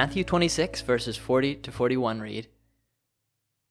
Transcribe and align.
Matthew 0.00 0.24
26, 0.24 0.80
verses 0.80 1.18
40 1.18 1.56
to 1.56 1.70
41 1.70 2.22
read 2.22 2.48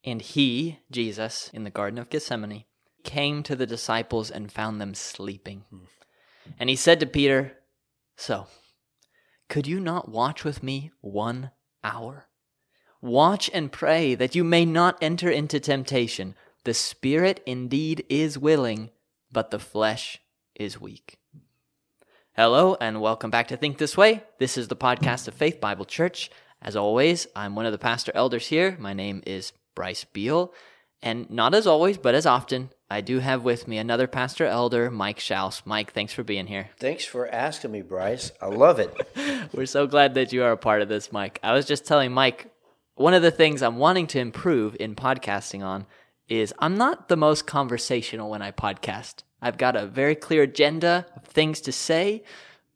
And 0.03 0.21
he, 0.21 0.77
Jesus, 0.91 1.49
in 1.55 1.63
the 1.63 1.71
Garden 1.71 1.97
of 1.97 2.11
Gethsemane, 2.11 2.65
came 3.03 3.41
to 3.41 3.55
the 3.55 3.65
disciples 3.65 4.29
and 4.29 4.51
found 4.51 4.79
them 4.79 4.93
sleeping. 4.93 5.63
And 6.59 6.69
he 6.69 6.75
said 6.75 6.99
to 6.99 7.07
Peter, 7.07 7.53
So, 8.15 8.45
could 9.47 9.65
you 9.65 9.79
not 9.79 10.09
watch 10.09 10.43
with 10.43 10.61
me 10.61 10.91
one 11.01 11.49
hour? 11.83 12.27
Watch 13.01 13.49
and 13.51 13.71
pray 13.71 14.13
that 14.13 14.35
you 14.35 14.43
may 14.43 14.65
not 14.65 14.99
enter 15.01 15.31
into 15.31 15.59
temptation. 15.59 16.35
The 16.63 16.75
spirit 16.75 17.41
indeed 17.47 18.05
is 18.07 18.37
willing, 18.37 18.91
but 19.31 19.49
the 19.49 19.57
flesh 19.57 20.19
is 20.53 20.79
weak. 20.79 21.17
Hello, 22.41 22.77
and 22.79 23.01
welcome 23.01 23.29
back 23.29 23.49
to 23.49 23.57
Think 23.57 23.77
This 23.77 23.97
Way. 23.97 24.23
This 24.37 24.57
is 24.57 24.69
the 24.69 24.75
podcast 24.77 25.27
of 25.27 25.33
Faith 25.33 25.59
Bible 25.59 25.83
Church. 25.83 26.31
As 26.61 26.77
always, 26.77 27.27
I'm 27.35 27.53
one 27.53 27.65
of 27.65 27.73
the 27.73 27.77
pastor 27.77 28.13
elders 28.15 28.47
here. 28.47 28.77
My 28.79 28.93
name 28.93 29.21
is 29.27 29.51
Bryce 29.75 30.05
Beal. 30.05 30.53
And 31.03 31.29
not 31.29 31.53
as 31.53 31.67
always, 31.67 31.97
but 31.97 32.15
as 32.15 32.25
often, 32.25 32.69
I 32.89 33.01
do 33.01 33.19
have 33.19 33.43
with 33.43 33.67
me 33.67 33.77
another 33.77 34.07
pastor 34.07 34.45
elder, 34.45 34.89
Mike 34.89 35.19
Schaus. 35.19 35.63
Mike, 35.65 35.91
thanks 35.91 36.13
for 36.13 36.23
being 36.23 36.47
here. 36.47 36.69
Thanks 36.79 37.03
for 37.03 37.27
asking 37.27 37.73
me, 37.73 37.81
Bryce. 37.81 38.31
I 38.41 38.45
love 38.45 38.79
it. 38.79 38.95
We're 39.53 39.65
so 39.65 39.85
glad 39.85 40.13
that 40.13 40.31
you 40.31 40.41
are 40.43 40.53
a 40.53 40.57
part 40.57 40.81
of 40.81 40.87
this, 40.87 41.11
Mike. 41.11 41.41
I 41.43 41.51
was 41.51 41.65
just 41.65 41.85
telling 41.85 42.13
Mike, 42.13 42.49
one 42.95 43.13
of 43.13 43.21
the 43.21 43.31
things 43.31 43.61
I'm 43.61 43.79
wanting 43.79 44.07
to 44.07 44.19
improve 44.19 44.77
in 44.79 44.95
podcasting 44.95 45.61
on 45.61 45.87
is 46.29 46.53
I'm 46.59 46.77
not 46.77 47.09
the 47.09 47.17
most 47.17 47.45
conversational 47.45 48.29
when 48.29 48.41
I 48.41 48.51
podcast. 48.51 49.23
I've 49.41 49.57
got 49.57 49.75
a 49.75 49.85
very 49.85 50.15
clear 50.15 50.43
agenda 50.43 51.05
of 51.15 51.23
things 51.23 51.61
to 51.61 51.71
say, 51.71 52.23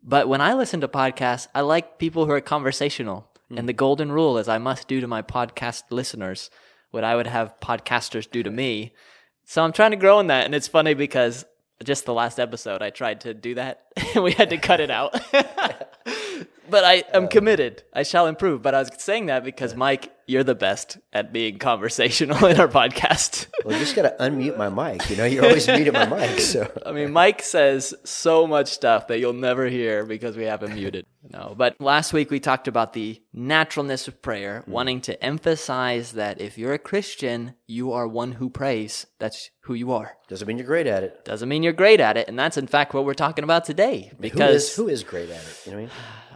but 0.03 0.27
when 0.27 0.41
I 0.41 0.53
listen 0.53 0.81
to 0.81 0.87
podcasts, 0.87 1.47
I 1.53 1.61
like 1.61 1.97
people 1.97 2.25
who 2.25 2.31
are 2.31 2.41
conversational. 2.41 3.29
And 3.49 3.59
mm. 3.59 3.67
the 3.67 3.73
golden 3.73 4.11
rule 4.11 4.37
is 4.37 4.47
I 4.47 4.57
must 4.57 4.87
do 4.87 5.01
to 5.01 5.07
my 5.07 5.21
podcast 5.21 5.83
listeners 5.89 6.49
what 6.91 7.03
I 7.03 7.15
would 7.15 7.27
have 7.27 7.59
podcasters 7.59 8.29
do 8.29 8.43
to 8.43 8.51
me. 8.51 8.93
So 9.45 9.63
I'm 9.63 9.73
trying 9.73 9.91
to 9.91 9.97
grow 9.97 10.19
in 10.19 10.27
that. 10.27 10.45
And 10.45 10.53
it's 10.53 10.67
funny 10.67 10.93
because 10.93 11.43
just 11.83 12.05
the 12.05 12.13
last 12.13 12.39
episode, 12.39 12.83
I 12.83 12.91
tried 12.91 13.21
to 13.21 13.33
do 13.33 13.55
that 13.55 13.85
and 14.13 14.23
we 14.23 14.31
had 14.31 14.51
to 14.51 14.57
cut 14.57 14.79
it 14.79 14.91
out. 14.91 15.15
but 16.69 16.83
I 16.83 17.03
am 17.13 17.23
um, 17.23 17.27
committed. 17.27 17.83
I 17.93 18.03
shall 18.03 18.27
improve. 18.27 18.61
But 18.61 18.75
I 18.75 18.79
was 18.79 18.89
saying 18.97 19.27
that 19.27 19.43
because, 19.43 19.75
Mike, 19.75 20.11
you're 20.25 20.43
the 20.43 20.55
best 20.55 20.97
at 21.11 21.33
being 21.33 21.59
conversational 21.59 22.45
in 22.45 22.59
our 22.59 22.67
podcast. 22.67 23.47
Well, 23.65 23.77
you 23.77 23.83
just 23.83 23.95
got 23.95 24.03
to 24.03 24.15
unmute 24.19 24.57
my 24.57 24.69
mic. 24.69 25.09
You 25.09 25.17
know, 25.17 25.25
you're 25.25 25.45
always 25.45 25.67
muting 25.67 25.93
my 25.93 26.05
mic. 26.05 26.39
So 26.39 26.71
I 26.85 26.91
mean, 26.91 27.11
Mike 27.11 27.41
says 27.43 27.93
so 28.03 28.47
much 28.47 28.71
stuff 28.71 29.07
that 29.07 29.19
you'll 29.19 29.33
never 29.33 29.67
hear 29.67 30.05
because 30.05 30.37
we 30.37 30.45
have 30.45 30.63
him 30.63 30.75
muted. 30.75 31.05
No, 31.31 31.55
but 31.57 31.79
last 31.79 32.11
week 32.11 32.29
we 32.31 32.39
talked 32.39 32.67
about 32.67 32.93
the 32.93 33.21
naturalness 33.33 34.07
of 34.07 34.21
prayer, 34.21 34.63
mm. 34.67 34.71
wanting 34.71 35.01
to 35.01 35.23
emphasize 35.23 36.13
that 36.13 36.41
if 36.41 36.57
you're 36.57 36.73
a 36.73 36.79
Christian, 36.79 37.55
you 37.65 37.93
are 37.93 38.07
one 38.07 38.33
who 38.33 38.49
prays. 38.49 39.05
That's 39.19 39.49
who 39.61 39.73
you 39.73 39.93
are. 39.93 40.17
doesn't 40.27 40.47
mean 40.47 40.57
you're 40.57 40.67
great 40.67 40.87
at 40.87 41.03
it. 41.03 41.23
Doesn't 41.23 41.47
mean 41.47 41.63
you're 41.63 41.71
great 41.71 42.01
at 42.01 42.17
it, 42.17 42.27
and 42.27 42.37
that's 42.37 42.57
in 42.57 42.67
fact 42.67 42.93
what 42.93 43.05
we're 43.05 43.13
talking 43.13 43.43
about 43.43 43.63
today. 43.63 44.11
Because 44.19 44.69
is, 44.69 44.75
who 44.75 44.89
is 44.89 45.03
great 45.03 45.29
at 45.29 45.41
it? 45.41 45.61
You 45.65 45.71
know 45.71 45.77
what 45.77 45.83
I 45.83 45.85
mean? 45.85 45.91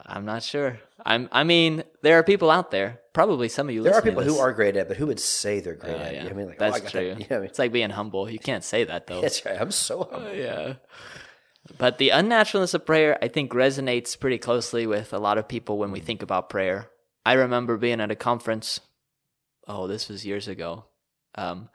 I'm 0.07 0.23
not 0.25 0.41
sure. 0.41 0.79
I'm. 1.05 1.27
I 1.31 1.43
mean, 1.43 1.83
there 2.01 2.17
are 2.17 2.23
people 2.23 2.49
out 2.49 2.71
there. 2.71 3.01
Probably 3.13 3.49
some 3.49 3.67
of 3.67 3.75
you. 3.75 3.83
There 3.83 3.93
are 3.93 4.01
people 4.01 4.23
who 4.23 4.37
are 4.37 4.53
great 4.53 4.77
at 4.77 4.83
it, 4.83 4.87
but 4.87 4.97
who 4.97 5.07
would 5.07 5.19
say 5.19 5.59
they're 5.59 5.75
great 5.75 5.95
Uh, 5.95 5.97
at 5.97 6.13
it? 6.13 6.15
yeah, 6.15 6.23
You 6.23 6.29
know 6.29 6.35
I 6.35 6.37
mean? 6.37 6.47
Like, 6.47 6.59
that's 6.59 6.73
oh, 6.75 6.77
I 6.77 6.79
got 6.81 6.91
true. 6.91 7.09
That. 7.15 7.19
You 7.19 7.25
know 7.29 7.35
I 7.35 7.39
mean? 7.39 7.49
It's 7.49 7.59
like 7.59 7.71
being 7.73 7.89
humble. 7.89 8.29
You 8.29 8.39
can't 8.39 8.63
say 8.63 8.83
that 8.85 9.07
though. 9.07 9.21
That's 9.21 9.45
right. 9.45 9.59
I'm 9.59 9.71
so 9.71 10.07
humble. 10.09 10.33
yeah. 10.33 10.73
But 11.77 11.97
the 11.97 12.09
unnaturalness 12.09 12.73
of 12.73 12.85
prayer, 12.85 13.17
I 13.21 13.27
think, 13.27 13.51
resonates 13.51 14.17
pretty 14.17 14.37
closely 14.37 14.87
with 14.87 15.11
a 15.11 15.19
lot 15.19 15.37
of 15.37 15.49
people 15.49 15.77
when 15.77 15.91
we 15.91 15.99
think 15.99 16.21
about 16.21 16.49
prayer. 16.49 16.89
I 17.25 17.33
remember 17.33 17.75
being 17.75 17.99
at 17.99 18.09
a 18.11 18.15
conference. 18.15 18.79
Oh, 19.67 19.87
this 19.87 20.07
was 20.07 20.25
years 20.25 20.47
ago. 20.47 20.85
Um, 21.35 21.67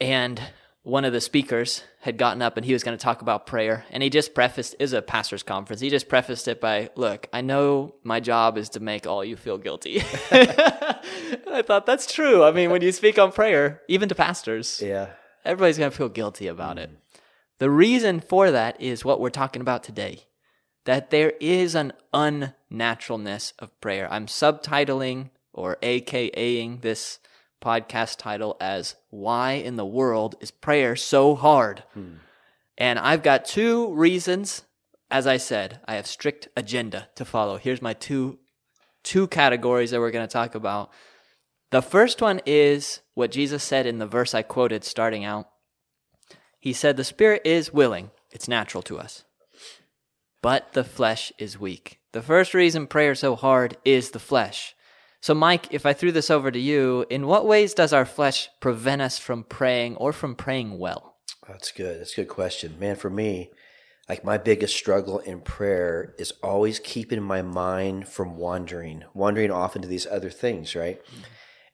and 0.00 0.40
one 0.82 1.04
of 1.04 1.12
the 1.12 1.20
speakers 1.20 1.82
had 2.00 2.16
gotten 2.16 2.40
up 2.40 2.56
and 2.56 2.64
he 2.64 2.72
was 2.72 2.82
going 2.82 2.96
to 2.96 3.02
talk 3.02 3.20
about 3.20 3.46
prayer. 3.46 3.84
And 3.90 4.02
he 4.02 4.08
just 4.08 4.34
prefaced, 4.34 4.74
is 4.78 4.92
a 4.94 5.02
pastor's 5.02 5.42
conference. 5.42 5.80
He 5.82 5.90
just 5.90 6.08
prefaced 6.08 6.48
it 6.48 6.60
by, 6.60 6.88
look, 6.96 7.28
I 7.32 7.42
know 7.42 7.94
my 8.02 8.18
job 8.20 8.56
is 8.56 8.70
to 8.70 8.80
make 8.80 9.06
all 9.06 9.22
you 9.24 9.36
feel 9.36 9.58
guilty. 9.58 10.02
and 10.30 10.48
I 11.52 11.62
thought 11.66 11.84
that's 11.84 12.10
true. 12.10 12.42
I 12.44 12.50
mean, 12.50 12.70
when 12.70 12.80
you 12.82 12.92
speak 12.92 13.18
on 13.18 13.30
prayer, 13.32 13.82
even 13.88 14.08
to 14.08 14.14
pastors, 14.14 14.80
Yeah. 14.82 15.10
everybody's 15.44 15.76
going 15.78 15.90
to 15.90 15.96
feel 15.96 16.08
guilty 16.08 16.46
about 16.46 16.78
it. 16.78 16.88
Mm-hmm. 16.88 16.96
The 17.58 17.70
reason 17.70 18.20
for 18.20 18.50
that 18.50 18.80
is 18.80 19.04
what 19.04 19.20
we're 19.20 19.28
talking 19.30 19.60
about 19.62 19.82
today 19.82 20.20
that 20.86 21.10
there 21.10 21.34
is 21.40 21.74
an 21.74 21.92
unnaturalness 22.14 23.52
of 23.58 23.78
prayer. 23.82 24.08
I'm 24.10 24.24
subtitling 24.26 25.28
or 25.52 25.76
AKAing 25.82 26.80
this 26.80 27.18
podcast 27.60 28.16
title 28.16 28.56
as 28.60 28.96
Why 29.10 29.52
in 29.52 29.76
the 29.76 29.86
World 29.86 30.36
is 30.40 30.50
Prayer 30.50 30.96
So 30.96 31.34
Hard? 31.34 31.84
Hmm. 31.94 32.14
And 32.78 32.98
I've 32.98 33.22
got 33.22 33.44
two 33.44 33.92
reasons. 33.94 34.62
As 35.10 35.26
I 35.26 35.36
said, 35.36 35.80
I 35.86 35.96
have 35.96 36.06
strict 36.06 36.48
agenda 36.56 37.08
to 37.16 37.24
follow. 37.24 37.58
Here's 37.58 37.82
my 37.82 37.94
two 37.94 38.38
two 39.02 39.26
categories 39.26 39.90
that 39.90 40.00
we're 40.00 40.10
going 40.10 40.26
to 40.26 40.32
talk 40.32 40.54
about. 40.54 40.90
The 41.70 41.82
first 41.82 42.20
one 42.20 42.40
is 42.46 43.00
what 43.14 43.30
Jesus 43.30 43.62
said 43.62 43.86
in 43.86 43.98
the 43.98 44.06
verse 44.06 44.34
I 44.34 44.42
quoted 44.42 44.84
starting 44.84 45.24
out. 45.24 45.48
He 46.58 46.72
said, 46.72 46.96
The 46.96 47.04
spirit 47.04 47.42
is 47.44 47.72
willing, 47.72 48.10
it's 48.30 48.48
natural 48.48 48.82
to 48.84 48.98
us, 48.98 49.24
but 50.42 50.72
the 50.72 50.84
flesh 50.84 51.32
is 51.38 51.58
weak. 51.58 52.00
The 52.12 52.22
first 52.22 52.54
reason 52.54 52.86
prayer 52.86 53.12
is 53.12 53.20
so 53.20 53.36
hard 53.36 53.76
is 53.84 54.10
the 54.10 54.18
flesh. 54.18 54.74
So, 55.20 55.34
Mike, 55.34 55.68
if 55.70 55.84
I 55.84 55.92
threw 55.92 56.12
this 56.12 56.30
over 56.30 56.50
to 56.50 56.58
you, 56.58 57.04
in 57.10 57.26
what 57.26 57.46
ways 57.46 57.74
does 57.74 57.92
our 57.92 58.06
flesh 58.06 58.48
prevent 58.60 59.02
us 59.02 59.18
from 59.18 59.44
praying 59.44 59.96
or 59.96 60.12
from 60.12 60.34
praying 60.34 60.78
well? 60.78 61.16
That's 61.46 61.72
good. 61.72 62.00
That's 62.00 62.12
a 62.14 62.22
good 62.22 62.28
question. 62.28 62.78
Man, 62.78 62.96
for 62.96 63.10
me, 63.10 63.50
like 64.08 64.24
my 64.24 64.38
biggest 64.38 64.74
struggle 64.74 65.18
in 65.18 65.40
prayer 65.40 66.14
is 66.18 66.32
always 66.42 66.78
keeping 66.78 67.22
my 67.22 67.42
mind 67.42 68.08
from 68.08 68.36
wandering, 68.36 69.04
wandering 69.14 69.50
off 69.50 69.76
into 69.76 69.88
these 69.88 70.06
other 70.06 70.30
things, 70.30 70.74
right? 70.74 71.04
Mm-hmm. 71.04 71.20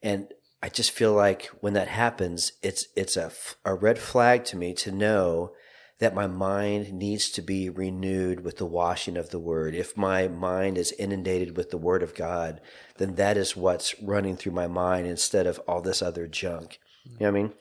And 0.03 0.29
I 0.63 0.69
just 0.69 0.91
feel 0.91 1.13
like 1.13 1.47
when 1.61 1.75
that 1.75 1.89
happens, 1.89 2.53
it's 2.63 2.87
it's 2.97 3.17
a, 3.17 3.31
a 3.65 3.75
red 3.75 3.99
flag 3.99 4.45
to 4.47 4.57
me 4.57 4.75
to 4.75 4.91
know 4.91 5.53
that 5.99 6.15
my 6.15 6.27
mind 6.27 6.93
needs 6.93 7.31
to 7.31 7.43
be 7.43 7.71
renewed 7.71 8.45
with 8.45 8.59
the 8.59 8.67
washing 8.67 9.17
of 9.17 9.31
the 9.31 9.39
word. 9.39 9.75
If 9.75 9.97
my 9.97 10.29
mind 10.29 10.77
is 10.77 10.93
inundated 10.93 11.57
with 11.57 11.71
the 11.71 11.79
word 11.79 12.03
of 12.03 12.15
God, 12.15 12.61
then 12.99 13.15
that 13.15 13.37
is 13.37 13.57
what's 13.57 14.01
running 14.03 14.37
through 14.37 14.53
my 14.53 14.67
mind 14.67 15.07
instead 15.07 15.47
of 15.47 15.59
all 15.67 15.81
this 15.81 16.03
other 16.03 16.27
junk. 16.27 16.79
You 17.05 17.13
know 17.13 17.33
what 17.33 17.39
I 17.39 17.43
mean? 17.43 17.53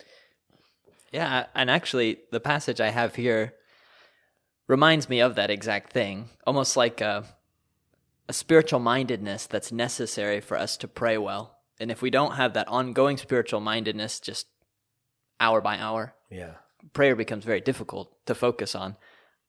Yeah, 1.11 1.45
and 1.55 1.69
actually, 1.69 2.19
the 2.31 2.41
passage 2.41 2.81
I 2.81 2.89
have 2.89 3.15
here 3.15 3.53
reminds 4.67 5.07
me 5.07 5.21
of 5.21 5.35
that 5.35 5.49
exact 5.49 5.93
thing, 5.93 6.29
almost 6.45 6.75
like 6.75 6.99
a, 6.99 7.23
a 8.27 8.33
spiritual 8.33 8.79
mindedness 8.79 9.47
that's 9.47 9.71
necessary 9.71 10.41
for 10.41 10.57
us 10.57 10.75
to 10.77 10.89
pray 10.89 11.17
well. 11.17 11.57
And 11.79 11.89
if 11.89 12.01
we 12.01 12.09
don't 12.09 12.35
have 12.35 12.53
that 12.53 12.67
ongoing 12.67 13.15
spiritual 13.15 13.61
mindedness, 13.61 14.19
just 14.19 14.47
hour 15.39 15.61
by 15.61 15.77
hour, 15.77 16.15
Yeah. 16.29 16.55
Prayer 16.93 17.15
becomes 17.15 17.45
very 17.45 17.61
difficult 17.61 18.13
to 18.25 18.35
focus 18.35 18.75
on. 18.75 18.97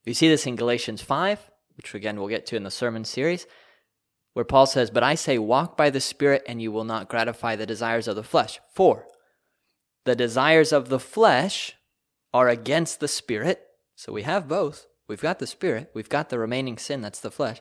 You 0.05 0.15
see 0.15 0.29
this 0.29 0.47
in 0.47 0.57
Galatians 0.57 1.03
5, 1.03 1.51
which 1.77 1.95
again 1.95 2.19
we'll 2.19 2.29
get 2.29 2.47
to 2.47 2.57
in 2.57 2.63
the 2.63 2.71
sermon 2.71 3.05
series, 3.05 3.47
where 4.35 4.45
Paul 4.45 4.67
says, 4.67 4.91
But 4.91 5.03
I 5.03 5.15
say, 5.15 5.39
walk 5.39 5.77
by 5.77 5.91
the 5.91 6.01
Spirit, 6.01 6.43
and 6.47 6.61
you 6.63 6.71
will 6.71 6.85
not 6.85 7.09
gratify 7.09 7.57
the 7.57 7.67
desires 7.67 8.07
of 8.07 8.17
the 8.17 8.23
flesh. 8.23 8.61
For 8.73 9.07
the 10.05 10.15
desires 10.15 10.73
of 10.73 10.88
the 10.88 11.00
flesh 11.00 11.75
are 12.33 12.49
against 12.49 13.00
the 13.00 13.09
Spirit. 13.09 13.62
So 13.97 14.12
we 14.12 14.23
have 14.23 14.47
both. 14.47 14.87
We've 15.09 15.21
got 15.21 15.39
the 15.39 15.47
Spirit, 15.47 15.91
we've 15.94 16.09
got 16.09 16.31
the 16.31 16.39
remaining 16.39 16.79
sin, 16.79 17.00
that's 17.00 17.21
the 17.21 17.31
flesh. 17.31 17.61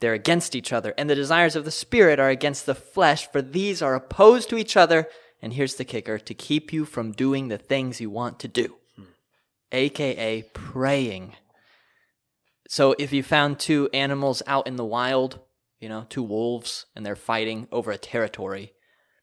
They're 0.00 0.14
against 0.14 0.56
each 0.56 0.72
other. 0.72 0.94
And 0.98 1.08
the 1.08 1.14
desires 1.14 1.54
of 1.54 1.64
the 1.64 1.70
Spirit 1.70 2.18
are 2.18 2.28
against 2.28 2.66
the 2.66 2.74
flesh, 2.74 3.30
for 3.30 3.40
these 3.40 3.80
are 3.80 3.94
opposed 3.94 4.50
to 4.50 4.58
each 4.58 4.76
other. 4.76 5.08
And 5.40 5.52
here's 5.52 5.76
the 5.76 5.84
kicker 5.84 6.18
to 6.18 6.34
keep 6.34 6.72
you 6.72 6.84
from 6.84 7.12
doing 7.12 7.48
the 7.48 7.58
things 7.58 8.00
you 8.00 8.10
want 8.10 8.40
to 8.40 8.48
do 8.48 8.76
aka 9.72 10.42
praying. 10.52 11.34
So 12.68 12.94
if 12.98 13.12
you 13.12 13.22
found 13.22 13.58
two 13.58 13.88
animals 13.92 14.42
out 14.46 14.66
in 14.66 14.76
the 14.76 14.84
wild, 14.84 15.40
you 15.80 15.88
know, 15.88 16.06
two 16.08 16.22
wolves, 16.22 16.86
and 16.94 17.04
they're 17.04 17.16
fighting 17.16 17.68
over 17.72 17.90
a 17.90 17.98
territory, 17.98 18.72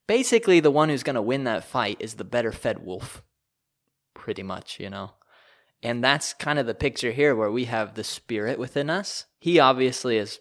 basically 0.07 0.59
the 0.59 0.71
one 0.71 0.89
who's 0.89 1.03
going 1.03 1.15
to 1.15 1.21
win 1.21 1.45
that 1.45 1.63
fight 1.63 1.97
is 1.99 2.15
the 2.15 2.23
better 2.23 2.51
fed 2.51 2.85
wolf. 2.85 3.23
Pretty 4.13 4.43
much, 4.43 4.79
you 4.79 4.89
know. 4.89 5.13
And 5.81 6.03
that's 6.03 6.33
kind 6.33 6.59
of 6.59 6.65
the 6.65 6.75
picture 6.75 7.11
here 7.11 7.35
where 7.35 7.51
we 7.51 7.65
have 7.65 7.95
the 7.95 8.03
spirit 8.03 8.59
within 8.59 8.89
us. 8.89 9.25
He 9.39 9.59
obviously 9.59 10.17
is 10.17 10.39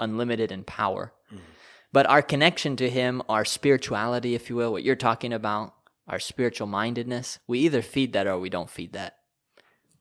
unlimited 0.00 0.50
in 0.50 0.64
power. 0.64 1.12
Mm-hmm. 1.32 1.44
But 1.92 2.06
our 2.06 2.22
connection 2.22 2.74
to 2.76 2.90
him, 2.90 3.22
our 3.28 3.44
spirituality, 3.44 4.34
if 4.34 4.50
you 4.50 4.56
will, 4.56 4.72
what 4.72 4.82
you're 4.82 4.96
talking 4.96 5.32
about, 5.32 5.74
our 6.08 6.18
spiritual 6.18 6.66
mindedness, 6.66 7.38
we 7.46 7.60
either 7.60 7.82
feed 7.82 8.12
that 8.12 8.26
or 8.26 8.38
we 8.38 8.50
don't 8.50 8.68
feed 8.68 8.92
that. 8.94 9.18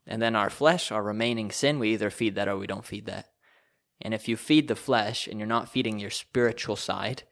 And 0.05 0.21
then 0.21 0.35
our 0.35 0.49
flesh, 0.49 0.91
our 0.91 1.03
remaining 1.03 1.51
sin, 1.51 1.79
we 1.79 1.93
either 1.93 2.09
feed 2.09 2.35
that 2.35 2.47
or 2.47 2.57
we 2.57 2.67
don't 2.67 2.85
feed 2.85 3.05
that. 3.05 3.27
And 4.01 4.13
if 4.13 4.27
you 4.27 4.35
feed 4.35 4.67
the 4.67 4.75
flesh 4.75 5.27
and 5.27 5.39
you're 5.39 5.47
not 5.47 5.69
feeding 5.69 5.99
your 5.99 6.09
spiritual 6.09 6.75
side, 6.75 7.23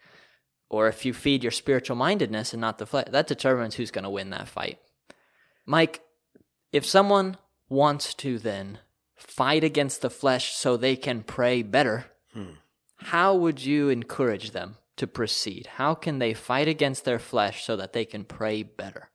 or 0.70 0.88
if 0.88 1.06
you 1.06 1.14
feed 1.14 1.44
your 1.44 1.52
spiritual 1.52 1.98
mindedness 1.98 2.54
and 2.54 2.62
not 2.62 2.78
the 2.78 2.86
flesh, 2.86 3.08
that 3.12 3.28
determines 3.28 3.76
who's 3.76 3.92
going 3.92 4.06
to 4.06 4.10
win 4.10 4.30
that 4.30 4.48
fight. 4.48 4.80
Mike, 5.66 6.02
if 6.72 6.86
someone 6.86 7.38
wants 7.68 8.14
to 8.14 8.40
then 8.40 8.80
fight 9.16 9.64
against 9.64 10.02
the 10.02 10.10
flesh 10.10 10.54
so 10.54 10.78
they 10.78 10.96
can 10.96 11.24
pray 11.24 11.62
better, 11.62 12.06
hmm. 12.34 12.54
how 12.98 13.36
would 13.36 13.64
you 13.64 13.90
encourage 13.90 14.52
them 14.52 14.78
to 14.96 15.08
proceed? 15.08 15.68
How 15.76 15.94
can 15.94 16.20
they 16.20 16.34
fight 16.34 16.70
against 16.70 17.04
their 17.04 17.20
flesh 17.20 17.66
so 17.66 17.76
that 17.76 17.92
they 17.92 18.06
can 18.06 18.24
pray 18.24 18.64
better? 18.64 19.10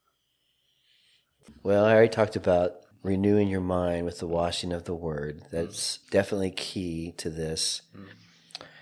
Well, 1.63 1.85
I 1.85 1.93
already 1.93 2.09
talked 2.09 2.37
about 2.37 2.86
renewing 3.07 3.49
your 3.49 3.61
mind 3.61 4.05
with 4.05 4.19
the 4.19 4.27
washing 4.27 4.73
of 4.73 4.85
the 4.85 4.95
word. 4.95 5.43
That's 5.51 5.99
mm. 5.99 6.11
definitely 6.11 6.51
key 6.51 7.13
to 7.19 7.31
this. 7.31 7.83
Mm. 7.97 8.07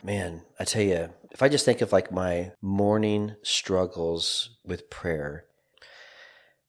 Man, 0.03 0.43
I 0.59 0.65
tell 0.65 0.82
you, 0.82 1.11
if 1.31 1.43
I 1.43 1.49
just 1.49 1.65
think 1.65 1.81
of 1.81 1.93
like 1.93 2.11
my 2.11 2.53
morning 2.61 3.37
struggles 3.43 4.50
with 4.65 4.91
prayer, 4.91 5.44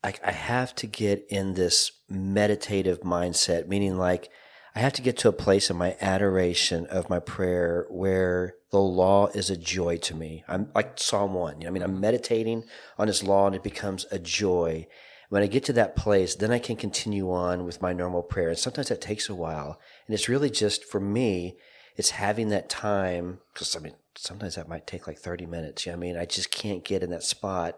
I, 0.04 0.14
I 0.24 0.32
have 0.32 0.76
to 0.76 0.88
get 0.88 1.26
in 1.30 1.54
this 1.54 1.92
meditative 2.10 3.02
mindset, 3.02 3.68
meaning 3.68 3.98
like 3.98 4.30
I 4.76 4.80
have 4.80 4.94
to 4.94 5.02
get 5.02 5.18
to 5.20 5.30
a 5.30 5.34
place 5.34 5.70
in 5.70 5.78
my 5.78 5.96
adoration 6.02 6.86
of 6.88 7.10
my 7.10 7.20
prayer 7.20 7.88
where 7.90 8.56
the 8.72 8.80
law 8.80 9.28
is 9.28 9.50
a 9.50 9.56
joy 9.56 9.98
to 9.98 10.14
me. 10.16 10.44
I'm 10.50 10.70
like 10.76 11.00
Psalm 11.00 11.34
1. 11.34 11.62
You 11.62 11.64
know, 11.64 11.68
I 11.68 11.72
mean, 11.72 11.84
I'm 11.84 12.02
meditating 12.02 12.66
on 12.98 13.08
his 13.08 13.24
law 13.24 13.48
and 13.48 13.56
it 13.56 13.64
becomes 13.64 14.06
a 14.12 14.20
joy. 14.20 14.88
When 15.30 15.44
I 15.44 15.48
get 15.48 15.64
to 15.66 15.74
that 15.74 15.96
place, 15.96 16.36
then 16.36 16.52
I 16.52 16.60
can 16.60 16.76
continue 16.76 17.32
on 17.32 17.66
with 17.66 17.82
my 17.82 17.94
normal 17.94 18.22
prayer. 18.22 18.50
And 18.50 18.58
sometimes 18.58 18.90
that 18.90 19.02
takes 19.02 19.30
a 19.30 19.36
while. 19.36 19.80
And 20.08 20.14
it's 20.14 20.30
really 20.30 20.50
just 20.50 20.84
for 20.84 21.00
me, 21.00 21.58
it's 21.96 22.12
having 22.12 22.50
that 22.50 22.70
time. 22.70 23.40
Because 23.54 23.76
I 23.76 23.80
mean, 23.80 23.96
sometimes 24.16 24.56
that 24.56 24.70
might 24.70 24.88
take 24.88 25.08
like 25.08 25.18
30 25.18 25.46
minutes. 25.46 25.86
You 25.86 25.92
know 25.92 25.98
I 25.98 26.00
mean? 26.00 26.18
I 26.18 26.26
just 26.26 26.52
can't 26.52 26.84
get 26.84 27.04
in 27.04 27.10
that 27.10 27.24
spot 27.24 27.78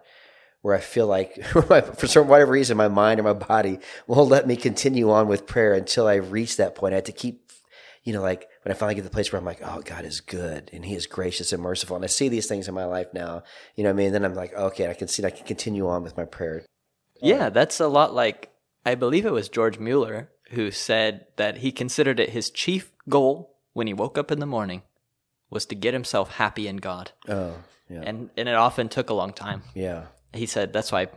where 0.61 0.75
I 0.75 0.79
feel 0.79 1.07
like, 1.07 1.44
for 1.45 2.07
some 2.07 2.27
whatever 2.27 2.51
reason, 2.51 2.77
my 2.77 2.88
mind 2.88 3.19
or 3.19 3.23
my 3.23 3.33
body 3.33 3.79
won't 4.05 4.29
let 4.29 4.47
me 4.47 4.55
continue 4.55 5.11
on 5.11 5.27
with 5.27 5.47
prayer 5.47 5.73
until 5.73 6.07
I 6.07 6.15
reach 6.15 6.57
that 6.57 6.75
point. 6.75 6.93
I 6.93 6.95
have 6.95 7.05
to 7.05 7.11
keep, 7.11 7.51
you 8.03 8.13
know, 8.13 8.21
like 8.21 8.47
when 8.63 8.71
I 8.71 8.75
finally 8.75 8.95
get 8.95 9.01
to 9.01 9.09
the 9.09 9.13
place 9.13 9.31
where 9.31 9.39
I'm 9.39 9.45
like, 9.45 9.61
oh, 9.63 9.81
God 9.81 10.03
is 10.03 10.19
good 10.19 10.69
and 10.73 10.83
He 10.83 10.95
is 10.95 11.07
gracious 11.07 11.53
and 11.53 11.61
merciful. 11.61 11.95
And 11.95 12.03
I 12.03 12.09
see 12.09 12.27
these 12.27 12.47
things 12.47 12.67
in 12.67 12.73
my 12.73 12.85
life 12.85 13.07
now, 13.13 13.43
you 13.75 13.83
know 13.83 13.89
what 13.89 13.95
I 13.95 14.03
mean? 14.03 14.11
Then 14.11 14.25
I'm 14.25 14.35
like, 14.35 14.53
okay, 14.53 14.89
I 14.89 14.93
can 14.93 15.07
see, 15.07 15.23
I 15.23 15.29
can 15.29 15.45
continue 15.45 15.88
on 15.88 16.03
with 16.03 16.17
my 16.17 16.25
prayer. 16.25 16.65
Yeah, 17.21 17.49
that's 17.49 17.79
a 17.79 17.87
lot 17.87 18.13
like, 18.13 18.51
I 18.85 18.95
believe 18.95 19.25
it 19.25 19.31
was 19.31 19.49
George 19.49 19.79
Mueller 19.79 20.29
who 20.51 20.71
said 20.71 21.27
that 21.35 21.57
he 21.57 21.71
considered 21.71 22.19
it 22.19 22.29
his 22.29 22.49
chief 22.49 22.91
goal 23.09 23.55
when 23.73 23.87
he 23.87 23.93
woke 23.93 24.17
up 24.17 24.31
in 24.31 24.39
the 24.39 24.45
morning 24.45 24.81
was 25.49 25.65
to 25.65 25.75
get 25.75 25.93
himself 25.93 26.35
happy 26.35 26.67
in 26.67 26.77
God. 26.77 27.11
Oh, 27.27 27.55
yeah. 27.89 28.01
And 28.03 28.29
and 28.37 28.49
it 28.49 28.55
often 28.55 28.89
took 28.89 29.09
a 29.09 29.13
long 29.13 29.33
time. 29.33 29.63
Yeah 29.73 30.05
he 30.33 30.45
said 30.45 30.73
that's 30.73 30.91
why. 30.91 31.07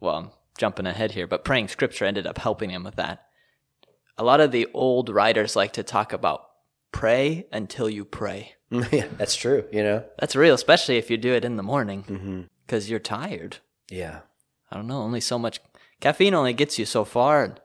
Well, 0.00 0.14
I'm 0.14 0.30
jumping 0.58 0.86
ahead 0.86 1.12
here, 1.12 1.26
but 1.26 1.44
praying 1.44 1.68
scripture 1.68 2.04
ended 2.04 2.26
up 2.26 2.38
helping 2.38 2.70
him 2.70 2.84
with 2.84 2.96
that. 2.96 3.26
A 4.16 4.24
lot 4.24 4.40
of 4.40 4.52
the 4.52 4.68
old 4.72 5.08
writers 5.08 5.56
like 5.56 5.74
to 5.74 5.82
talk 5.82 6.12
about 6.12 6.46
pray 6.92 7.46
until 7.52 7.88
you 7.88 8.04
pray. 8.04 8.54
yeah, 8.70 9.06
that's 9.16 9.36
true. 9.36 9.64
You 9.72 9.82
know, 9.82 10.04
that's 10.18 10.36
real, 10.36 10.54
especially 10.54 10.96
if 10.96 11.10
you 11.10 11.16
do 11.16 11.34
it 11.34 11.44
in 11.44 11.56
the 11.56 11.62
morning 11.62 12.48
because 12.66 12.84
mm-hmm. 12.84 12.90
you're 12.90 13.00
tired. 13.00 13.58
Yeah, 13.90 14.20
I 14.70 14.76
don't 14.76 14.86
know. 14.86 15.02
Only 15.02 15.20
so 15.20 15.38
much 15.38 15.60
caffeine 16.00 16.34
only 16.34 16.52
gets 16.52 16.78
you 16.78 16.84
so 16.84 17.04
far. 17.04 17.56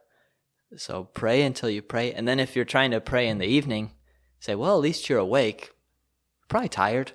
So 0.77 1.05
pray 1.13 1.43
until 1.43 1.69
you 1.69 1.81
pray, 1.81 2.11
and 2.13 2.27
then 2.27 2.39
if 2.39 2.55
you're 2.55 2.65
trying 2.65 2.91
to 2.91 2.99
pray 2.99 3.27
in 3.27 3.37
the 3.37 3.45
evening, 3.45 3.91
say, 4.39 4.55
"Well, 4.55 4.75
at 4.75 4.81
least 4.81 5.09
you're 5.09 5.19
awake." 5.19 5.71
Probably 6.47 6.69
tired 6.69 7.13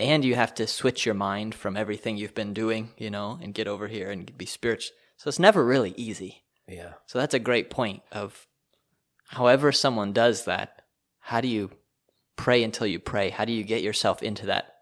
and 0.00 0.24
you 0.24 0.34
have 0.34 0.54
to 0.54 0.66
switch 0.66 1.04
your 1.04 1.14
mind 1.14 1.54
from 1.54 1.76
everything 1.76 2.16
you've 2.16 2.34
been 2.34 2.54
doing, 2.54 2.90
you 2.96 3.10
know, 3.10 3.38
and 3.42 3.52
get 3.52 3.68
over 3.68 3.86
here 3.86 4.10
and 4.10 4.36
be 4.36 4.46
spiritual. 4.46 4.96
So 5.18 5.28
it's 5.28 5.38
never 5.38 5.62
really 5.62 5.92
easy. 5.96 6.42
Yeah. 6.66 6.94
So 7.06 7.18
that's 7.18 7.34
a 7.34 7.38
great 7.38 7.68
point 7.68 8.02
of 8.10 8.46
however 9.28 9.72
someone 9.72 10.14
does 10.14 10.46
that, 10.46 10.82
how 11.18 11.42
do 11.42 11.48
you 11.48 11.70
pray 12.36 12.64
until 12.64 12.86
you 12.86 12.98
pray? 12.98 13.28
How 13.28 13.44
do 13.44 13.52
you 13.52 13.62
get 13.62 13.82
yourself 13.82 14.22
into 14.22 14.46
that 14.46 14.76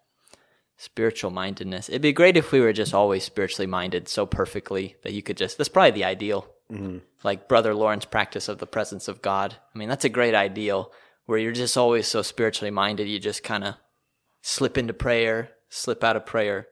spiritual 0.78 1.30
mindedness? 1.30 1.90
It'd 1.90 2.00
be 2.00 2.14
great 2.14 2.38
if 2.38 2.50
we 2.50 2.60
were 2.60 2.72
just 2.72 2.94
always 2.94 3.25
spiritually 3.25 3.66
minded 3.66 4.08
so 4.08 4.25
perfectly 4.25 4.96
that 5.02 5.12
you 5.12 5.22
could 5.22 5.36
just, 5.36 5.58
that's 5.58 5.69
probably 5.69 5.90
the 5.90 6.04
ideal. 6.04 6.48
Mm-hmm. 6.72 6.98
Like 7.22 7.48
Brother 7.48 7.75
Lawrence 7.75 8.06
practice 8.06 8.48
of 8.48 8.58
the 8.58 8.66
presence 8.66 9.08
of 9.08 9.20
God. 9.20 9.56
I 9.75 9.78
mean, 9.78 9.90
that's 9.90 10.06
a 10.06 10.10
great 10.10 10.34
ideal 10.34 10.92
where 11.26 11.38
you're 11.38 11.52
just 11.52 11.76
always 11.76 12.08
so 12.08 12.22
spiritually 12.22 12.70
minded, 12.70 13.06
you 13.06 13.19
just 13.19 13.42
kind 13.42 13.64
of 13.64 13.75
slip 14.40 14.78
into 14.78 14.94
prayer, 14.94 15.50
slip 15.69 16.02
out 16.02 16.16
of 16.16 16.25
prayer. 16.25 16.69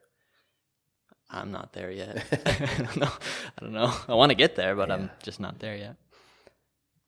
I'm 1.30 1.50
not 1.50 1.72
there 1.72 1.90
yet. 1.90 2.24
I 2.46 2.82
don't 2.82 2.96
know. 2.96 3.12
I 3.58 3.60
don't 3.60 3.72
know. 3.72 3.94
I 4.08 4.14
want 4.14 4.30
to 4.30 4.36
get 4.36 4.56
there, 4.56 4.76
but 4.76 4.88
yeah. 4.88 4.94
I'm 4.94 5.10
just 5.22 5.40
not 5.40 5.58
there 5.58 5.76
yet. 5.76 5.96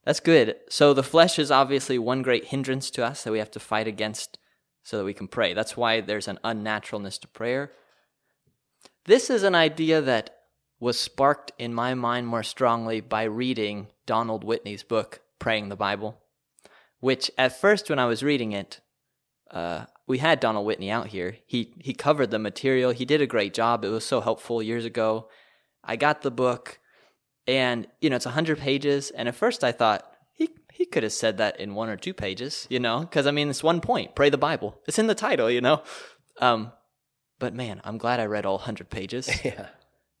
That's 0.05 0.19
good. 0.19 0.55
So 0.69 0.93
the 0.93 1.03
flesh 1.03 1.37
is 1.37 1.51
obviously 1.51 1.99
one 1.99 2.23
great 2.23 2.45
hindrance 2.45 2.89
to 2.91 3.05
us 3.05 3.23
that 3.23 3.31
we 3.31 3.37
have 3.37 3.51
to 3.51 3.59
fight 3.59 3.87
against 3.87 4.38
so 4.89 4.97
that 4.97 5.03
we 5.03 5.13
can 5.13 5.27
pray. 5.27 5.53
That's 5.53 5.77
why 5.77 6.01
there's 6.01 6.27
an 6.27 6.39
unnaturalness 6.43 7.19
to 7.19 7.27
prayer. 7.27 7.73
This 9.05 9.29
is 9.29 9.43
an 9.43 9.53
idea 9.53 10.01
that 10.01 10.37
was 10.79 10.99
sparked 10.99 11.51
in 11.59 11.75
my 11.75 11.93
mind 11.93 12.25
more 12.25 12.41
strongly 12.41 12.99
by 12.99 13.23
reading 13.25 13.89
Donald 14.07 14.43
Whitney's 14.43 14.81
book, 14.81 15.21
Praying 15.37 15.69
the 15.69 15.75
Bible, 15.75 16.17
which 17.01 17.29
at 17.37 17.55
first, 17.55 17.87
when 17.87 17.99
I 17.99 18.07
was 18.07 18.23
reading 18.23 18.51
it, 18.51 18.79
uh, 19.51 19.85
we 20.07 20.17
had 20.17 20.39
Donald 20.39 20.65
Whitney 20.65 20.89
out 20.89 21.07
here. 21.07 21.37
He 21.45 21.71
he 21.79 21.93
covered 21.93 22.31
the 22.31 22.39
material. 22.39 22.89
He 22.89 23.05
did 23.05 23.21
a 23.21 23.27
great 23.27 23.53
job. 23.53 23.85
It 23.85 23.89
was 23.89 24.05
so 24.05 24.21
helpful 24.21 24.63
years 24.63 24.85
ago. 24.85 25.29
I 25.83 25.97
got 25.97 26.23
the 26.23 26.31
book, 26.31 26.79
and 27.45 27.85
you 28.01 28.09
know 28.09 28.15
it's 28.15 28.25
hundred 28.25 28.57
pages. 28.57 29.11
And 29.11 29.27
at 29.27 29.35
first 29.35 29.63
I 29.63 29.71
thought 29.71 30.08
he 30.79 30.85
could 30.85 31.03
have 31.03 31.11
said 31.11 31.37
that 31.39 31.59
in 31.59 31.75
one 31.75 31.89
or 31.89 31.97
two 31.97 32.13
pages, 32.13 32.65
you 32.69 32.79
know, 32.79 33.01
because 33.01 33.27
I 33.27 33.31
mean 33.31 33.49
it's 33.49 33.61
one 33.61 33.81
point. 33.81 34.15
Pray 34.15 34.29
the 34.29 34.37
Bible. 34.37 34.79
It's 34.87 34.97
in 34.97 35.07
the 35.07 35.13
title, 35.13 35.51
you 35.51 35.59
know. 35.59 35.83
Um, 36.39 36.71
but 37.37 37.53
man, 37.53 37.81
I'm 37.83 37.97
glad 37.97 38.21
I 38.21 38.27
read 38.27 38.45
all 38.45 38.57
hundred 38.57 38.89
pages. 38.89 39.29
Yeah. 39.43 39.67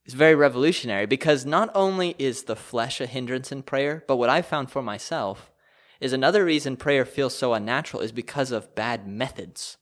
It's 0.03 0.15
very 0.15 0.35
revolutionary 0.35 1.05
because 1.05 1.45
not 1.45 1.69
only 1.75 2.15
is 2.17 2.43
the 2.43 2.55
flesh 2.55 2.99
a 2.99 3.05
hindrance 3.05 3.51
in 3.51 3.63
prayer, 3.63 4.03
but 4.07 4.17
what 4.17 4.29
I 4.29 4.41
found 4.41 4.69
for 4.71 4.81
myself 4.81 5.51
is 6.01 6.11
another 6.11 6.43
reason 6.43 6.75
prayer 6.75 7.05
feels 7.05 7.37
so 7.37 7.53
unnatural 7.53 8.01
is 8.01 8.11
because 8.11 8.51
of 8.51 8.75
bad 8.75 9.07
methods 9.07 9.77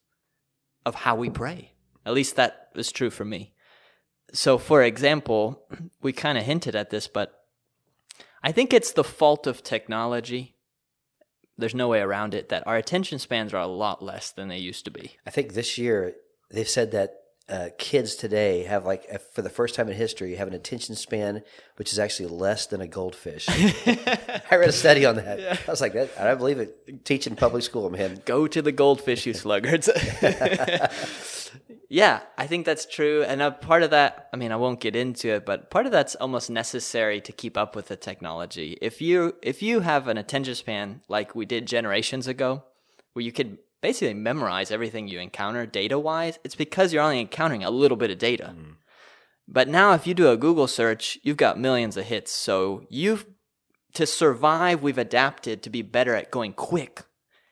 of 0.86 0.96
how 0.96 1.16
we 1.16 1.30
pray. 1.30 1.72
At 2.06 2.14
least 2.14 2.36
that 2.36 2.70
was 2.76 2.92
true 2.92 3.10
for 3.10 3.26
me. 3.26 3.54
So, 4.34 4.58
for 4.58 4.84
example, 4.84 5.64
we 6.04 6.14
kind 6.14 6.38
of 6.38 6.44
hinted 6.44 6.76
at 6.76 6.90
this, 6.90 7.08
but 7.08 7.34
I 8.44 8.52
think 8.52 8.74
it's 8.74 8.92
the 8.92 9.04
fault 9.04 9.48
of 9.48 9.64
technology. 9.64 10.57
There's 11.58 11.76
no 11.76 11.88
way 11.88 12.02
around 12.02 12.34
it 12.34 12.50
that 12.50 12.66
our 12.68 12.76
attention 12.76 13.20
spans 13.20 13.54
are 13.54 13.62
a 13.62 13.68
lot 13.68 14.04
less 14.04 14.32
than 14.32 14.48
they 14.48 14.58
used 14.58 14.86
to 14.86 14.92
be. 14.92 15.18
I 15.26 15.30
think 15.30 15.54
this 15.54 15.78
year 15.78 16.16
they've 16.52 16.68
said 16.68 16.92
that 16.92 17.14
uh, 17.50 17.70
kids 17.78 18.16
today 18.16 18.64
have 18.64 18.86
like 18.86 19.22
for 19.34 19.42
the 19.42 19.50
first 19.50 19.74
time 19.74 19.88
in 19.88 19.96
history 19.96 20.36
have 20.36 20.50
an 20.50 20.54
attention 20.54 20.96
span 20.96 21.42
which 21.78 21.94
is 21.94 22.00
actually 22.00 22.28
less 22.28 22.66
than 22.66 22.82
a 22.82 22.88
goldfish. 22.88 23.48
I 23.50 24.56
read 24.56 24.70
a 24.70 24.74
study 24.74 25.06
on 25.06 25.16
that. 25.16 25.40
Yeah. 25.40 25.58
I 25.68 25.72
was 25.72 25.80
like, 25.80 25.94
that, 25.94 26.20
I 26.20 26.34
believe 26.36 26.60
it. 26.60 27.06
Teaching 27.06 27.34
in 27.34 27.38
public 27.38 27.64
school, 27.64 27.90
man. 27.90 28.22
Go 28.26 28.48
to 28.48 28.62
the 28.62 28.72
goldfish, 28.72 29.26
you 29.26 29.34
sluggards. 29.34 29.90
yeah, 31.90 32.22
I 32.38 32.48
think 32.48 32.66
that's 32.66 32.86
true, 32.86 33.24
and 33.24 33.42
a 33.42 33.52
part 33.52 33.84
of 33.84 33.92
that. 33.92 34.30
I 34.34 34.38
mean, 34.38 34.52
I 34.52 34.56
won't 34.56 34.80
get 34.80 34.96
into 34.96 35.30
it, 35.30 35.46
but 35.46 35.70
part 35.70 35.86
of 35.86 35.92
that's 35.92 36.16
almost 36.16 36.50
necessary 36.50 37.22
to 37.22 37.32
keep 37.32 37.58
up 37.58 37.76
with 37.76 37.88
the 37.88 37.96
technology. 37.96 38.78
If 38.82 39.02
you 39.02 39.36
if 39.42 39.62
you 39.62 39.82
have 39.82 40.08
an 40.08 40.18
attention 40.18 40.56
span 40.56 41.02
like 41.08 41.36
we 41.36 41.46
did 41.46 41.66
generations 41.68 42.28
ago, 42.28 42.64
where 43.14 43.24
you 43.24 43.32
could 43.32 43.58
basically 43.82 44.14
memorize 44.14 44.72
everything 44.72 45.08
you 45.08 45.20
encounter 45.20 45.66
data 45.66 45.98
wise, 46.00 46.40
it's 46.44 46.56
because 46.56 46.92
you're 46.92 47.04
only 47.04 47.22
encountering 47.22 47.64
a 47.64 47.72
little 47.72 47.98
bit 47.98 48.12
of 48.12 48.18
data. 48.18 48.54
Mm. 48.56 48.76
But 49.48 49.68
now, 49.68 49.94
if 49.94 50.06
you 50.06 50.14
do 50.14 50.30
a 50.30 50.38
Google 50.38 50.68
search, 50.68 51.18
you've 51.24 51.38
got 51.38 51.60
millions 51.60 51.96
of 51.96 52.06
hits. 52.06 52.32
So 52.32 52.86
you've 52.90 53.26
to 53.94 54.06
survive, 54.06 54.84
we've 54.84 54.98
adapted 54.98 55.64
to 55.64 55.70
be 55.70 55.82
better 55.82 56.14
at 56.14 56.30
going 56.30 56.54
quick 56.54 57.04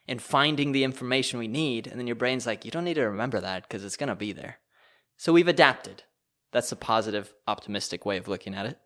and 0.07 0.21
finding 0.21 0.71
the 0.71 0.83
information 0.83 1.39
we 1.39 1.47
need. 1.47 1.87
And 1.87 1.99
then 1.99 2.07
your 2.07 2.15
brain's 2.15 2.45
like, 2.45 2.65
you 2.65 2.71
don't 2.71 2.83
need 2.83 2.95
to 2.95 3.03
remember 3.03 3.39
that 3.41 3.63
because 3.63 3.83
it's 3.83 3.97
going 3.97 4.09
to 4.09 4.15
be 4.15 4.31
there. 4.31 4.59
So 5.17 5.33
we've 5.33 5.47
adapted. 5.47 6.03
That's 6.51 6.71
a 6.71 6.77
positive, 6.77 7.33
optimistic 7.47 8.05
way 8.05 8.17
of 8.17 8.27
looking 8.27 8.53
at 8.53 8.65
it. 8.65 8.77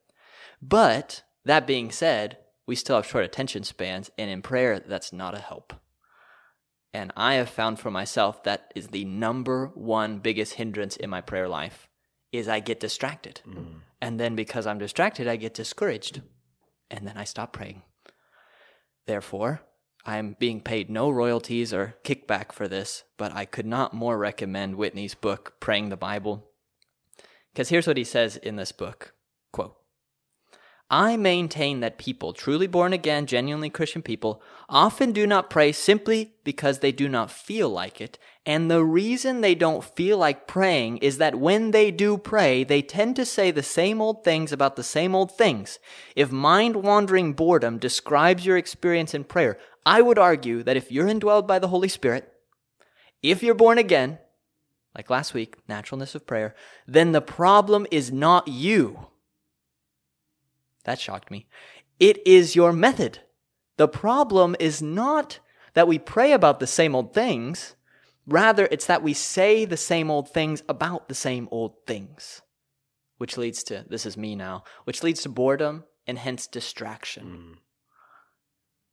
But 0.62 1.24
that 1.46 1.68
being 1.68 1.92
said, 1.92 2.38
we 2.66 2.76
still 2.76 2.98
have 2.98 3.06
short 3.06 3.26
attention 3.26 3.64
spans. 3.64 4.10
And 4.18 4.30
in 4.30 4.42
prayer, 4.42 4.80
that's 4.80 5.14
not 5.14 5.36
a 5.36 5.40
help. 5.40 5.74
And 6.94 7.12
I 7.16 7.36
have 7.36 7.50
found 7.50 7.80
for 7.80 7.92
myself 7.92 8.44
that 8.44 8.72
is 8.76 8.88
the 8.88 9.06
number 9.06 9.68
one 9.76 10.20
biggest 10.20 10.54
hindrance 10.54 10.96
in 10.96 11.10
my 11.10 11.22
prayer 11.22 11.48
life 11.48 11.88
is 12.32 12.48
I 12.48 12.60
get 12.60 12.80
distracted. 12.80 13.42
Mm. 13.48 13.82
And 14.02 14.20
then 14.20 14.36
because 14.36 14.66
I'm 14.66 14.80
distracted, 14.80 15.28
I 15.28 15.36
get 15.36 15.54
discouraged. 15.54 16.22
And 16.90 17.08
then 17.08 17.18
I 17.18 17.24
stop 17.24 17.54
praying. 17.54 17.84
Therefore, 19.06 19.62
I'm 20.10 20.36
being 20.40 20.60
paid 20.60 20.90
no 20.90 21.12
royalties 21.12 21.72
or 21.72 21.96
kickback 22.04 22.52
for 22.52 22.68
this, 22.68 23.04
but 23.16 23.32
I 23.32 23.46
could 23.46 23.68
not 23.68 23.94
more 23.94 24.18
recommend 24.18 24.76
Whitney's 24.76 25.14
book, 25.14 25.54
Praying 25.60 25.90
the 25.90 25.98
Bible. 25.98 26.50
Because 27.54 27.70
here's 27.70 27.86
what 27.86 27.98
he 27.98 28.04
says 28.04 28.36
in 28.36 28.56
this 28.56 28.72
book 28.72 29.14
quote, 29.52 29.76
I 30.90 31.16
maintain 31.16 31.82
that 31.82 32.00
people, 32.00 32.34
truly 32.34 32.66
born 32.66 32.92
again, 32.92 33.28
genuinely 33.28 33.70
Christian 33.70 34.02
people, 34.02 34.42
often 34.68 35.12
do 35.12 35.28
not 35.28 35.52
pray 35.52 35.72
simply 35.72 36.34
because 36.44 36.80
they 36.80 36.92
do 36.92 37.08
not 37.08 37.30
feel 37.30 37.70
like 37.70 38.02
it. 38.02 38.18
And 38.44 38.72
the 38.72 38.84
reason 38.84 39.42
they 39.42 39.54
don't 39.54 39.84
feel 39.84 40.18
like 40.18 40.48
praying 40.48 40.98
is 40.98 41.20
that 41.20 41.36
when 41.36 41.70
they 41.70 41.92
do 41.92 42.18
pray, 42.18 42.64
they 42.64 42.82
tend 42.82 43.16
to 43.18 43.26
say 43.26 43.52
the 43.52 43.62
same 43.62 44.02
old 44.02 44.24
things 44.24 44.52
about 44.52 44.76
the 44.76 44.84
same 44.84 45.14
old 45.14 45.38
things. 45.38 45.78
If 46.16 46.32
mind 46.32 46.78
wandering 46.78 47.34
boredom 47.34 47.78
describes 47.78 48.48
your 48.48 48.58
experience 48.58 49.14
in 49.14 49.26
prayer, 49.26 49.60
I 49.86 50.02
would 50.02 50.20
argue 50.20 50.64
that 50.64 50.78
if 50.78 50.92
you're 50.92 51.08
indwelled 51.08 51.48
by 51.48 51.60
the 51.60 51.70
Holy 51.70 51.88
Spirit, 51.88 52.32
if 53.22 53.44
you're 53.44 53.56
born 53.56 53.78
again, 53.78 54.20
like 54.96 55.10
last 55.10 55.34
week, 55.34 55.58
naturalness 55.68 56.16
of 56.16 56.28
prayer, 56.28 56.56
then 56.88 57.12
the 57.12 57.22
problem 57.22 57.86
is 57.92 58.12
not 58.12 58.48
you. 58.48 59.08
That 60.86 61.00
shocked 61.00 61.30
me. 61.30 61.48
It 62.00 62.26
is 62.26 62.56
your 62.56 62.74
method. 62.74 63.20
The 63.78 63.88
problem 63.88 64.56
is 64.60 64.82
not 64.82 65.40
that 65.74 65.88
we 65.88 66.00
pray 66.00 66.32
about 66.32 66.60
the 66.60 66.68
same 66.68 66.96
old 66.96 67.14
things. 67.14 67.76
Rather, 68.26 68.68
it's 68.72 68.86
that 68.86 69.04
we 69.04 69.14
say 69.14 69.66
the 69.66 69.78
same 69.78 70.12
old 70.12 70.30
things 70.30 70.64
about 70.70 71.08
the 71.08 71.16
same 71.16 71.48
old 71.52 71.74
things, 71.86 72.42
which 73.18 73.38
leads 73.38 73.64
to 73.64 73.86
this 73.90 74.06
is 74.06 74.18
me 74.18 74.36
now, 74.36 74.64
which 74.84 75.04
leads 75.04 75.22
to 75.22 75.30
boredom 75.30 75.84
and 76.06 76.18
hence 76.18 76.48
distraction. 76.48 77.26
Mm. 77.26 77.69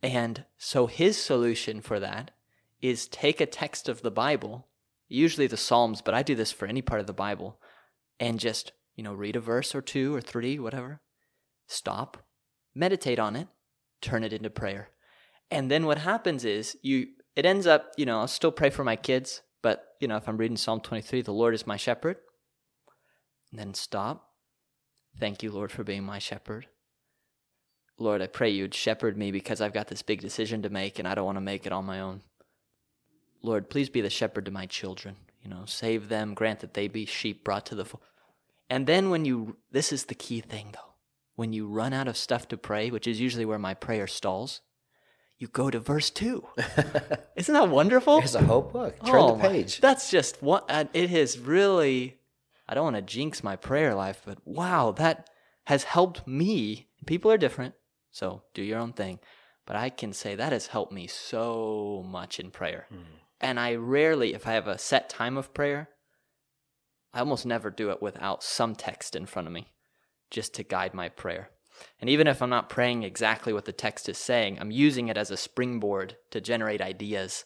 And 0.06 0.44
so 0.56 0.86
his 0.86 1.20
solution 1.20 1.80
for 1.80 1.98
that 1.98 2.30
is 2.80 3.08
take 3.08 3.40
a 3.40 3.46
text 3.46 3.88
of 3.88 4.02
the 4.02 4.10
Bible, 4.12 4.68
usually 5.08 5.48
the 5.48 5.56
Psalms, 5.56 6.00
but 6.00 6.14
I 6.14 6.22
do 6.22 6.36
this 6.36 6.52
for 6.52 6.66
any 6.68 6.80
part 6.80 7.00
of 7.00 7.08
the 7.08 7.12
Bible, 7.12 7.58
and 8.20 8.38
just, 8.38 8.70
you 8.94 9.02
know, 9.02 9.12
read 9.12 9.34
a 9.34 9.40
verse 9.40 9.75
or 9.75 9.82
two 9.82 10.14
or 10.14 10.20
three, 10.20 10.60
whatever, 10.60 11.00
stop, 11.66 12.18
meditate 12.72 13.18
on 13.18 13.34
it, 13.34 13.48
turn 14.00 14.22
it 14.22 14.32
into 14.32 14.48
prayer. 14.48 14.90
And 15.50 15.72
then 15.72 15.86
what 15.86 15.98
happens 15.98 16.44
is 16.44 16.76
you 16.82 17.08
it 17.34 17.44
ends 17.44 17.66
up, 17.66 17.90
you 17.96 18.06
know, 18.06 18.20
I'll 18.20 18.28
still 18.28 18.52
pray 18.52 18.70
for 18.70 18.84
my 18.84 18.94
kids, 18.94 19.42
but 19.60 19.88
you 19.98 20.06
know, 20.06 20.18
if 20.18 20.28
I'm 20.28 20.36
reading 20.36 20.56
Psalm 20.56 20.80
23, 20.80 21.22
the 21.22 21.32
Lord 21.32 21.52
is 21.52 21.66
my 21.66 21.76
shepherd, 21.76 22.18
and 23.50 23.58
then 23.58 23.75
stop. 23.75 24.28
Thank 25.18 25.42
you, 25.42 25.50
Lord, 25.50 25.72
for 25.72 25.82
being 25.82 26.04
my 26.04 26.20
shepherd. 26.20 26.68
Lord, 27.99 28.21
I 28.21 28.26
pray 28.26 28.50
you'd 28.50 28.75
shepherd 28.75 29.17
me 29.17 29.31
because 29.31 29.61
I've 29.61 29.73
got 29.73 29.88
this 29.88 30.03
big 30.03 30.21
decision 30.21 30.62
to 30.62 30.71
make 30.71 30.99
and 30.99 31.09
I 31.09 31.15
don't 31.15 31.25
want 31.25 31.37
to 31.37 31.43
make 31.43 31.67
it 31.67 31.73
on 31.73 31.85
my 31.85 32.00
own. 32.00 32.21
Lord, 33.43 33.71
please 33.71 33.88
be 33.88 34.00
the 34.00 34.11
shepherd 34.11 34.45
to 34.47 34.50
my 34.50 34.67
children. 34.67 35.17
You 35.43 35.50
know, 35.50 35.65
save 35.67 36.09
them, 36.09 36.35
grant 36.35 36.61
that 36.61 36.75
they 36.75 36.88
be 36.88 37.07
sheep 37.07 37.45
brought 37.45 37.67
to 37.67 37.75
the 37.75 37.85
fold. 37.85 38.03
And 38.69 38.87
then 38.87 39.11
when 39.11 39.25
you, 39.25 39.57
this 39.71 39.93
is 39.93 40.07
the 40.07 40.15
key 40.15 40.41
thing 40.41 40.71
though 40.73 40.81
when 41.37 41.53
you 41.53 41.69
run 41.69 41.93
out 41.93 42.09
of 42.09 42.17
stuff 42.17 42.49
to 42.49 42.57
pray, 42.57 42.91
which 42.91 43.07
is 43.07 43.21
usually 43.21 43.45
where 43.45 43.59
my 43.59 43.75
prayer 43.75 44.07
stalls, 44.07 44.62
you 45.38 45.47
go 45.47 45.71
to 45.71 45.79
verse 45.79 46.11
2. 46.11 46.43
Isn't 47.37 47.53
that 47.53 47.69
wonderful? 47.69 48.21
It's 48.21 48.35
a 48.35 48.43
whole 48.43 48.62
book. 48.62 48.99
Turn 49.05 49.17
oh, 49.17 49.37
the 49.37 49.49
page. 49.49 49.81
My, 49.81 49.88
that's 49.88 50.11
just 50.11 50.43
what 50.43 50.65
uh, 50.71 50.87
it 50.95 51.11
has 51.11 51.38
really 51.38 52.17
I 52.69 52.75
don't 52.75 52.85
want 52.85 52.97
to 52.97 53.03
jinx 53.03 53.45
my 53.45 53.55
prayer 53.55 53.95
life, 53.95 54.23
but 54.25 54.38
wow, 54.45 54.93
that 54.93 55.31
has 55.65 55.85
helped 55.85 56.26
me. 56.26 56.88
People 57.07 57.31
are 57.31 57.38
different, 57.38 57.75
so 58.16 58.40
do 58.54 58.62
your 58.62 58.78
own 58.78 58.94
thing. 58.94 59.18
But 59.66 59.76
I 59.76 59.90
can 59.90 60.14
say 60.14 60.35
that 60.35 60.52
has 60.52 60.68
helped 60.68 60.90
me 60.90 61.06
so 61.06 62.02
much 62.08 62.40
in 62.40 62.50
prayer. 62.50 62.87
Mm. 62.90 63.02
And 63.42 63.61
I 63.61 63.75
rarely, 63.75 64.32
if 64.32 64.46
I 64.46 64.52
have 64.52 64.66
a 64.66 64.78
set 64.78 65.11
time 65.11 65.37
of 65.37 65.52
prayer, 65.52 65.90
I 67.12 67.20
almost 67.20 67.44
never 67.44 67.68
do 67.68 67.90
it 67.90 68.00
without 68.00 68.42
some 68.42 68.75
text 68.75 69.16
in 69.16 69.26
front 69.26 69.49
of 69.49 69.52
me 69.52 69.66
just 70.30 70.54
to 70.54 70.62
guide 70.62 70.94
my 70.94 71.11
prayer. 71.11 71.50
And 72.00 72.08
even 72.08 72.26
if 72.26 72.40
I'm 72.40 72.49
not 72.49 72.70
praying 72.70 73.02
exactly 73.02 73.52
what 73.52 73.66
the 73.66 73.73
text 73.73 74.08
is 74.08 74.16
saying, 74.16 74.56
I'm 74.58 74.70
using 74.70 75.08
it 75.08 75.18
as 75.18 75.30
a 75.30 75.37
springboard 75.37 76.16
to 76.30 76.40
generate 76.40 76.80
ideas 76.80 77.44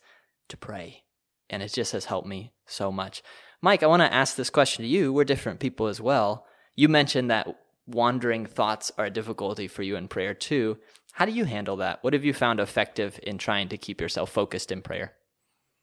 to 0.50 0.56
pray. 0.56 1.02
And 1.48 1.64
it 1.64 1.72
just 1.72 1.90
has 1.92 2.04
helped 2.04 2.28
me 2.28 2.52
so 2.66 2.92
much. 2.92 3.24
Mike, 3.60 3.82
I 3.82 3.88
want 3.88 4.02
to 4.02 4.14
ask 4.14 4.36
this 4.36 4.50
question 4.50 4.84
to 4.84 4.88
you. 4.88 5.12
We're 5.12 5.24
different 5.24 5.58
people 5.58 5.88
as 5.88 6.00
well. 6.00 6.46
You 6.76 6.88
mentioned 6.88 7.28
that 7.32 7.48
wandering 7.94 8.46
thoughts 8.46 8.90
are 8.98 9.06
a 9.06 9.10
difficulty 9.10 9.68
for 9.68 9.82
you 9.82 9.96
in 9.96 10.08
prayer 10.08 10.34
too. 10.34 10.78
How 11.12 11.24
do 11.24 11.32
you 11.32 11.44
handle 11.44 11.76
that? 11.76 12.02
What 12.02 12.12
have 12.12 12.24
you 12.24 12.32
found 12.32 12.60
effective 12.60 13.18
in 13.22 13.38
trying 13.38 13.68
to 13.68 13.78
keep 13.78 14.00
yourself 14.00 14.30
focused 14.30 14.70
in 14.70 14.82
prayer? 14.82 15.12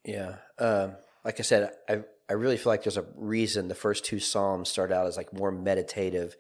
Yeah. 0.06 0.36
Um, 0.58 0.94
like 1.26 1.40
I 1.40 1.44
said, 1.44 1.72
I, 1.90 2.04
I 2.30 2.34
really 2.34 2.58
feel 2.58 2.72
like 2.72 2.84
there's 2.84 2.98
a 2.98 3.06
reason 3.16 3.68
the 3.68 3.76
first 3.76 4.06
two 4.06 4.20
Psalms 4.20 4.70
start 4.70 4.92
out 4.92 5.08
as 5.08 5.18
like 5.18 5.34
more 5.34 5.52
meditative 5.52 6.36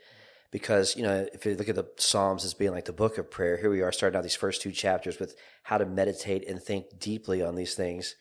because 0.52 0.96
you 0.96 1.04
know 1.04 1.28
if 1.34 1.46
you 1.46 1.56
look 1.56 1.70
at 1.70 1.76
the 1.76 1.88
psalms 1.98 2.46
as 2.46 2.54
being 2.54 2.72
like 2.72 2.86
the 2.86 2.94
book 2.94 3.18
of 3.18 3.30
prayer 3.30 3.58
here 3.58 3.70
we 3.70 3.82
are 3.82 3.92
starting 3.92 4.18
out 4.18 4.24
these 4.24 4.36
first 4.36 4.62
two 4.62 4.72
chapters 4.72 5.20
with 5.20 5.36
how 5.64 5.78
to 5.78 5.86
meditate 5.86 6.48
and 6.48 6.62
think 6.62 7.00
deeply 7.00 7.42
on 7.42 7.56
these 7.56 7.76
things 7.76 8.16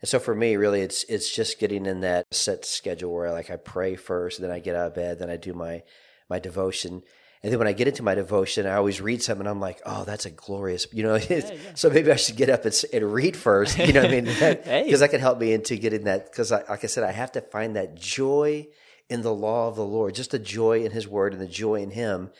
and 0.00 0.08
so 0.08 0.18
for 0.18 0.34
me 0.34 0.56
really 0.56 0.80
it's 0.80 1.04
it's 1.04 1.34
just 1.34 1.60
getting 1.60 1.86
in 1.86 2.00
that 2.00 2.26
set 2.32 2.64
schedule 2.64 3.12
where 3.12 3.32
like 3.32 3.50
i 3.50 3.56
pray 3.56 3.94
first 3.94 4.40
then 4.40 4.50
i 4.50 4.58
get 4.58 4.74
out 4.74 4.88
of 4.88 4.94
bed 4.94 5.18
then 5.18 5.30
i 5.30 5.36
do 5.36 5.52
my 5.52 5.82
my 6.28 6.38
devotion 6.38 7.02
and 7.42 7.52
then 7.52 7.58
when 7.58 7.68
I 7.68 7.72
get 7.72 7.86
into 7.86 8.02
my 8.02 8.16
devotion, 8.16 8.66
I 8.66 8.74
always 8.74 9.00
read 9.00 9.22
something. 9.22 9.46
I'm 9.46 9.60
like, 9.60 9.80
oh, 9.86 10.04
that's 10.04 10.26
a 10.26 10.30
glorious, 10.30 10.86
you 10.92 11.04
know. 11.04 11.18
Yeah, 11.28 11.40
yeah. 11.44 11.58
so 11.74 11.90
maybe 11.90 12.10
I 12.10 12.16
should 12.16 12.36
get 12.36 12.48
up 12.48 12.64
and, 12.64 12.84
and 12.92 13.12
read 13.12 13.36
first, 13.36 13.78
you 13.78 13.92
know 13.92 14.02
what 14.02 14.10
I 14.10 14.20
mean? 14.20 14.24
Because 14.34 14.64
hey. 14.64 14.94
that 14.94 15.10
can 15.10 15.20
help 15.20 15.38
me 15.38 15.52
into 15.52 15.76
getting 15.76 16.04
that. 16.04 16.30
Because, 16.30 16.50
like 16.50 16.84
I 16.84 16.86
said, 16.86 17.04
I 17.04 17.12
have 17.12 17.32
to 17.32 17.40
find 17.40 17.76
that 17.76 17.94
joy 17.94 18.68
in 19.10 19.22
the 19.22 19.34
law 19.34 19.68
of 19.68 19.76
the 19.76 19.84
Lord, 19.84 20.14
just 20.14 20.30
the 20.30 20.38
joy 20.38 20.84
in 20.84 20.92
His 20.92 21.06
Word 21.06 21.32
and 21.32 21.42
the 21.42 21.46
joy 21.46 21.76
in 21.76 21.90
Him. 21.90 22.30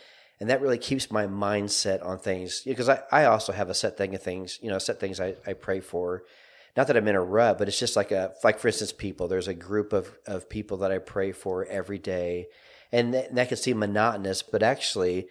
And 0.41 0.49
that 0.49 0.61
really 0.63 0.79
keeps 0.79 1.11
my 1.11 1.27
mindset 1.27 2.05
on 2.05 2.19
things 2.19 2.63
because 2.63 2.89
I, 2.89 3.03
I 3.11 3.25
also 3.25 3.53
have 3.53 3.69
a 3.69 3.75
set 3.75 3.97
thing 3.97 4.15
of 4.15 4.23
things, 4.23 4.59
you 4.63 4.71
know, 4.71 4.79
set 4.79 5.01
things 5.01 5.21
I, 5.21 5.35
I 5.47 5.53
pray 5.53 5.81
for. 5.81 6.23
Not 6.77 6.87
that 6.87 6.97
I'm 6.97 7.09
in 7.09 7.17
a 7.17 7.23
rut, 7.23 7.59
but 7.59 7.69
it's 7.69 7.79
just 7.79 7.97
like 7.97 8.13
a, 8.13 8.33
like 8.45 8.59
for 8.59 8.69
instance, 8.69 8.93
people, 8.93 9.27
there's 9.27 9.49
a 9.49 9.55
group 9.55 9.93
of, 9.93 10.17
of 10.27 10.49
people 10.49 10.79
that 10.79 10.93
I 10.93 10.99
pray 10.99 11.33
for 11.33 11.65
every 11.67 11.99
day. 11.99 12.47
And 12.93 13.15
that, 13.15 13.29
and 13.29 13.39
that 13.39 13.49
can 13.49 13.57
seem 13.57 13.79
monotonous, 13.79 14.43
but 14.43 14.63
actually, 14.63 15.29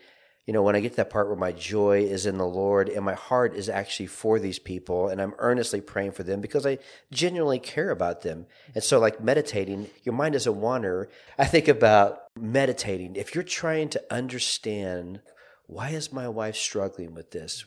you 0.47 0.53
know, 0.53 0.63
when 0.63 0.75
I 0.77 0.79
get 0.79 0.91
to 0.91 0.97
that 0.97 1.09
part 1.09 1.27
where 1.27 1.35
my 1.35 1.51
joy 1.51 2.03
is 2.03 2.25
in 2.25 2.37
the 2.37 2.47
Lord 2.47 2.87
and 2.87 3.03
my 3.03 3.15
heart 3.15 3.53
is 3.53 3.67
actually 3.67 4.05
for 4.05 4.39
these 4.39 4.59
people 4.59 5.09
and 5.09 5.21
I'm 5.21 5.33
earnestly 5.39 5.81
praying 5.81 6.13
for 6.13 6.23
them 6.23 6.39
because 6.39 6.65
I 6.65 6.77
genuinely 7.11 7.59
care 7.59 7.89
about 7.89 8.21
them. 8.21 8.45
And 8.73 8.81
so, 8.81 8.97
like 8.97 9.21
meditating, 9.21 9.89
your 10.03 10.15
mind 10.15 10.33
doesn't 10.33 10.61
wander. 10.61 11.09
I 11.37 11.45
think 11.45 11.67
about 11.67 12.21
meditating. 12.39 13.17
If 13.17 13.35
you're 13.35 13.43
trying 13.43 13.89
to 13.89 14.03
understand 14.09 15.19
why 15.65 15.89
is 15.89 16.13
my 16.13 16.29
wife 16.29 16.55
struggling 16.55 17.13
with 17.13 17.31
this? 17.31 17.65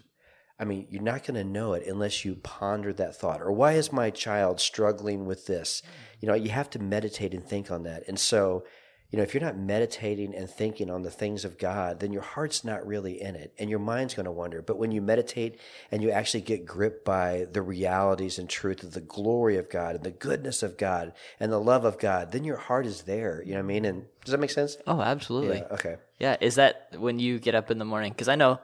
I 0.58 0.64
mean, 0.64 0.86
you're 0.90 1.02
not 1.02 1.24
going 1.24 1.34
to 1.34 1.44
know 1.44 1.74
it 1.74 1.86
unless 1.86 2.24
you 2.24 2.36
ponder 2.36 2.92
that 2.94 3.16
thought. 3.16 3.42
Or 3.42 3.52
why 3.52 3.74
is 3.74 3.92
my 3.92 4.08
child 4.10 4.58
struggling 4.60 5.26
with 5.26 5.46
this? 5.46 5.82
You 6.20 6.28
know, 6.28 6.34
you 6.34 6.50
have 6.50 6.70
to 6.70 6.78
meditate 6.78 7.34
and 7.34 7.44
think 7.44 7.70
on 7.70 7.82
that. 7.84 8.08
And 8.08 8.18
so, 8.18 8.64
you 9.10 9.16
know, 9.16 9.24
if 9.24 9.34
you're 9.34 9.42
not 9.42 9.56
meditating 9.56 10.34
and 10.34 10.48
thinking 10.48 10.88
on 10.88 11.02
the 11.02 11.10
things 11.10 11.44
of 11.44 11.58
God, 11.58 11.98
then 11.98 12.12
your 12.12 12.22
heart's 12.22 12.64
not 12.64 12.86
really 12.86 13.20
in 13.20 13.34
it 13.34 13.52
and 13.58 13.68
your 13.68 13.80
mind's 13.80 14.14
going 14.14 14.26
to 14.26 14.32
wander. 14.32 14.62
But 14.62 14.78
when 14.78 14.92
you 14.92 15.02
meditate 15.02 15.58
and 15.90 16.00
you 16.02 16.10
actually 16.10 16.42
get 16.42 16.64
gripped 16.64 17.04
by 17.04 17.46
the 17.50 17.60
realities 17.60 18.38
and 18.38 18.48
truth 18.48 18.84
of 18.84 18.92
the 18.92 19.00
glory 19.00 19.56
of 19.56 19.68
God 19.68 19.96
and 19.96 20.04
the 20.04 20.12
goodness 20.12 20.62
of 20.62 20.78
God 20.78 21.12
and 21.40 21.50
the 21.50 21.58
love 21.58 21.84
of 21.84 21.98
God, 21.98 22.30
then 22.30 22.44
your 22.44 22.56
heart 22.56 22.86
is 22.86 23.02
there. 23.02 23.42
You 23.44 23.52
know 23.52 23.58
what 23.58 23.64
I 23.64 23.66
mean? 23.66 23.84
And 23.84 24.04
does 24.24 24.30
that 24.30 24.40
make 24.40 24.50
sense? 24.50 24.76
Oh, 24.86 25.00
absolutely. 25.00 25.58
Yeah, 25.58 25.74
okay. 25.74 25.96
Yeah. 26.20 26.36
Is 26.40 26.54
that 26.54 26.94
when 26.96 27.18
you 27.18 27.40
get 27.40 27.56
up 27.56 27.70
in 27.70 27.78
the 27.78 27.84
morning? 27.84 28.12
Because 28.12 28.28
I 28.28 28.36
know 28.36 28.60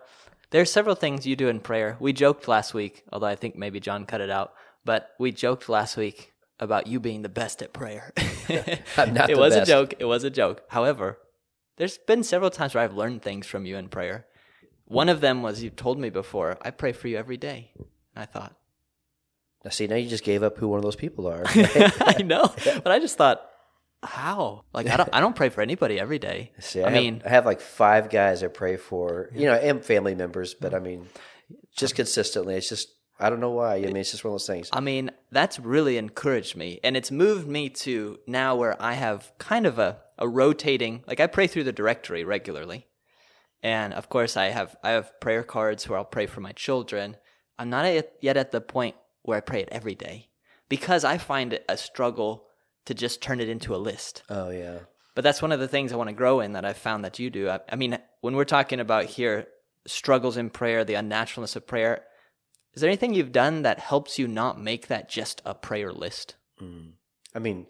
there's 0.51 0.71
several 0.71 0.95
things 0.95 1.27
you 1.27 1.35
do 1.35 1.49
in 1.49 1.59
prayer. 1.59 1.97
We 1.99 2.13
joked 2.13 2.47
last 2.47 2.73
week, 2.73 3.03
although 3.13 3.27
I 3.27 3.35
think 3.35 3.57
maybe 3.57 3.81
John 3.81 4.07
cut 4.07 4.21
it 4.21 4.31
out, 4.31 4.53
but 4.85 5.11
we 5.19 5.33
joked 5.33 5.69
last 5.69 5.97
week 5.97 6.33
about 6.59 6.87
you 6.87 7.01
being 7.01 7.23
the 7.23 7.29
best 7.29 7.63
at 7.63 7.73
prayer. 7.73 8.13
I'm 8.97 9.15
not. 9.15 9.31
it 9.31 9.39
was 9.39 9.55
best. 9.55 9.69
a 9.69 9.73
joke. 9.73 9.95
It 9.99 10.05
was 10.05 10.25
a 10.25 10.31
joke. 10.31 10.63
However, 10.69 11.19
there's 11.77 11.99
been 11.99 12.23
several 12.23 12.51
times 12.51 12.75
where 12.75 12.85
I've 12.85 12.95
learned 12.95 13.23
things 13.23 13.47
from 13.47 13.67
you 13.67 13.77
in 13.77 13.89
prayer. 13.89 14.27
One 14.87 15.09
of 15.09 15.21
them 15.21 15.43
was 15.43 15.63
you 15.63 15.71
told 15.71 15.99
me 15.99 16.11
before, 16.11 16.57
I 16.63 16.71
pray 16.71 16.93
for 16.93 17.09
you 17.09 17.17
every 17.17 17.37
day. 17.37 17.73
I 18.15 18.25
thought. 18.25 18.55
Now, 19.65 19.71
see, 19.71 19.87
now 19.89 19.97
you 19.97 20.09
just 20.09 20.25
gave 20.25 20.43
up 20.43 20.59
who 20.59 20.69
one 20.69 20.79
of 20.79 20.85
those 20.85 20.97
people 20.97 21.27
are. 21.27 21.43
I 21.47 22.23
know, 22.25 22.55
but 22.65 22.93
I 22.93 23.01
just 23.01 23.19
thought, 23.19 23.43
how? 24.03 24.65
Like, 24.73 24.89
I 24.89 24.97
don't, 24.97 25.09
I 25.13 25.21
don't 25.21 25.35
pray 25.35 25.49
for 25.49 25.61
anybody 25.61 25.99
every 25.99 26.21
day. 26.21 26.53
See, 26.61 26.83
I, 26.83 26.87
I 26.87 26.93
mean, 26.93 27.21
I 27.27 27.31
have 27.31 27.45
like 27.45 27.61
five 27.61 28.09
guys 28.09 28.45
I 28.45 28.47
pray 28.47 28.77
for, 28.77 29.31
you 29.35 29.47
know, 29.47 29.55
and 29.55 29.85
family 29.85 30.15
members, 30.15 30.55
but 30.55 30.73
mm. 30.73 30.77
I 30.77 30.79
mean, 30.79 31.09
just 31.77 31.97
consistently. 31.97 32.55
It's 32.55 32.69
just 32.69 32.89
I 33.19 33.31
don't 33.31 33.41
know 33.41 33.51
why. 33.51 33.77
I 33.77 33.81
mean, 33.81 33.97
it's 33.97 34.11
just 34.11 34.25
one 34.25 34.31
of 34.31 34.35
those 34.35 34.47
things. 34.47 34.69
I 34.73 34.81
mean, 34.81 35.11
that's 35.31 35.59
really 35.59 35.97
encouraged 35.97 36.57
me. 36.57 36.81
And 36.85 36.97
it's 36.97 37.11
moved 37.11 37.49
me 37.49 37.71
to 37.71 38.19
now 38.27 38.57
where 38.57 38.81
I 38.81 38.93
have 38.95 39.33
kind 39.39 39.67
of 39.67 39.79
a, 39.79 39.99
a 40.19 40.29
rotating, 40.29 41.03
like 41.07 41.21
I 41.21 41.27
pray 41.27 41.47
through 41.47 41.65
the 41.65 41.73
directory 41.73 42.25
regularly. 42.25 42.87
And 43.63 43.95
of 43.95 44.09
course, 44.09 44.37
I 44.37 44.47
have, 44.47 44.77
I 44.83 44.91
have 44.91 45.19
prayer 45.21 45.43
cards 45.43 45.89
where 45.89 45.99
I'll 45.99 46.05
pray 46.05 46.27
for 46.27 46.41
my 46.41 46.53
children. 46.53 47.17
I'm 47.59 47.71
not 47.71 47.87
yet 48.21 48.37
at 48.37 48.53
the 48.53 48.61
point 48.61 48.97
where 49.23 49.39
I 49.39 49.41
pray 49.41 49.63
it 49.63 49.69
every 49.73 49.95
day 49.95 50.29
because 50.69 51.05
I 51.05 51.19
find 51.19 51.53
it 51.53 51.65
a 51.69 51.77
struggle 51.77 52.45
to 52.85 52.95
just 52.95 53.23
turn 53.23 53.41
it 53.41 53.49
into 53.49 53.75
a 53.75 53.79
list. 53.79 54.23
Oh, 54.29 54.51
yeah. 54.51 54.81
But 55.15 55.25
that's 55.25 55.41
one 55.41 55.53
of 55.53 55.61
the 55.61 55.69
things 55.69 55.93
I 55.93 55.97
want 55.97 56.11
to 56.11 56.15
grow 56.15 56.41
in 56.41 56.53
that 56.53 56.67
I've 56.67 56.77
found 56.77 57.05
that 57.05 57.19
you 57.19 57.31
do. 57.31 57.49
I, 57.49 57.61
I 57.71 57.77
mean, 57.77 57.99
when 58.21 58.37
we're 58.37 58.45
talking 58.45 58.81
about 58.81 59.07
here, 59.07 59.49
struggles 59.87 60.37
in 60.37 60.51
prayer, 60.51 60.85
the 60.85 60.95
unnaturalness 60.95 61.57
of 61.57 61.67
prayer, 61.67 62.03
is 62.77 62.83
there 62.83 62.91
anything 62.91 63.15
you've 63.15 63.33
done 63.33 63.63
that 63.63 63.81
helps 63.81 64.19
you 64.19 64.29
not 64.29 64.61
make 64.61 64.89
that 64.89 65.09
just 65.09 65.41
a 65.47 65.55
prayer 65.55 65.93
list? 65.93 66.35
Mm. 66.63 66.93
I 67.35 67.39
mean, 67.39 67.67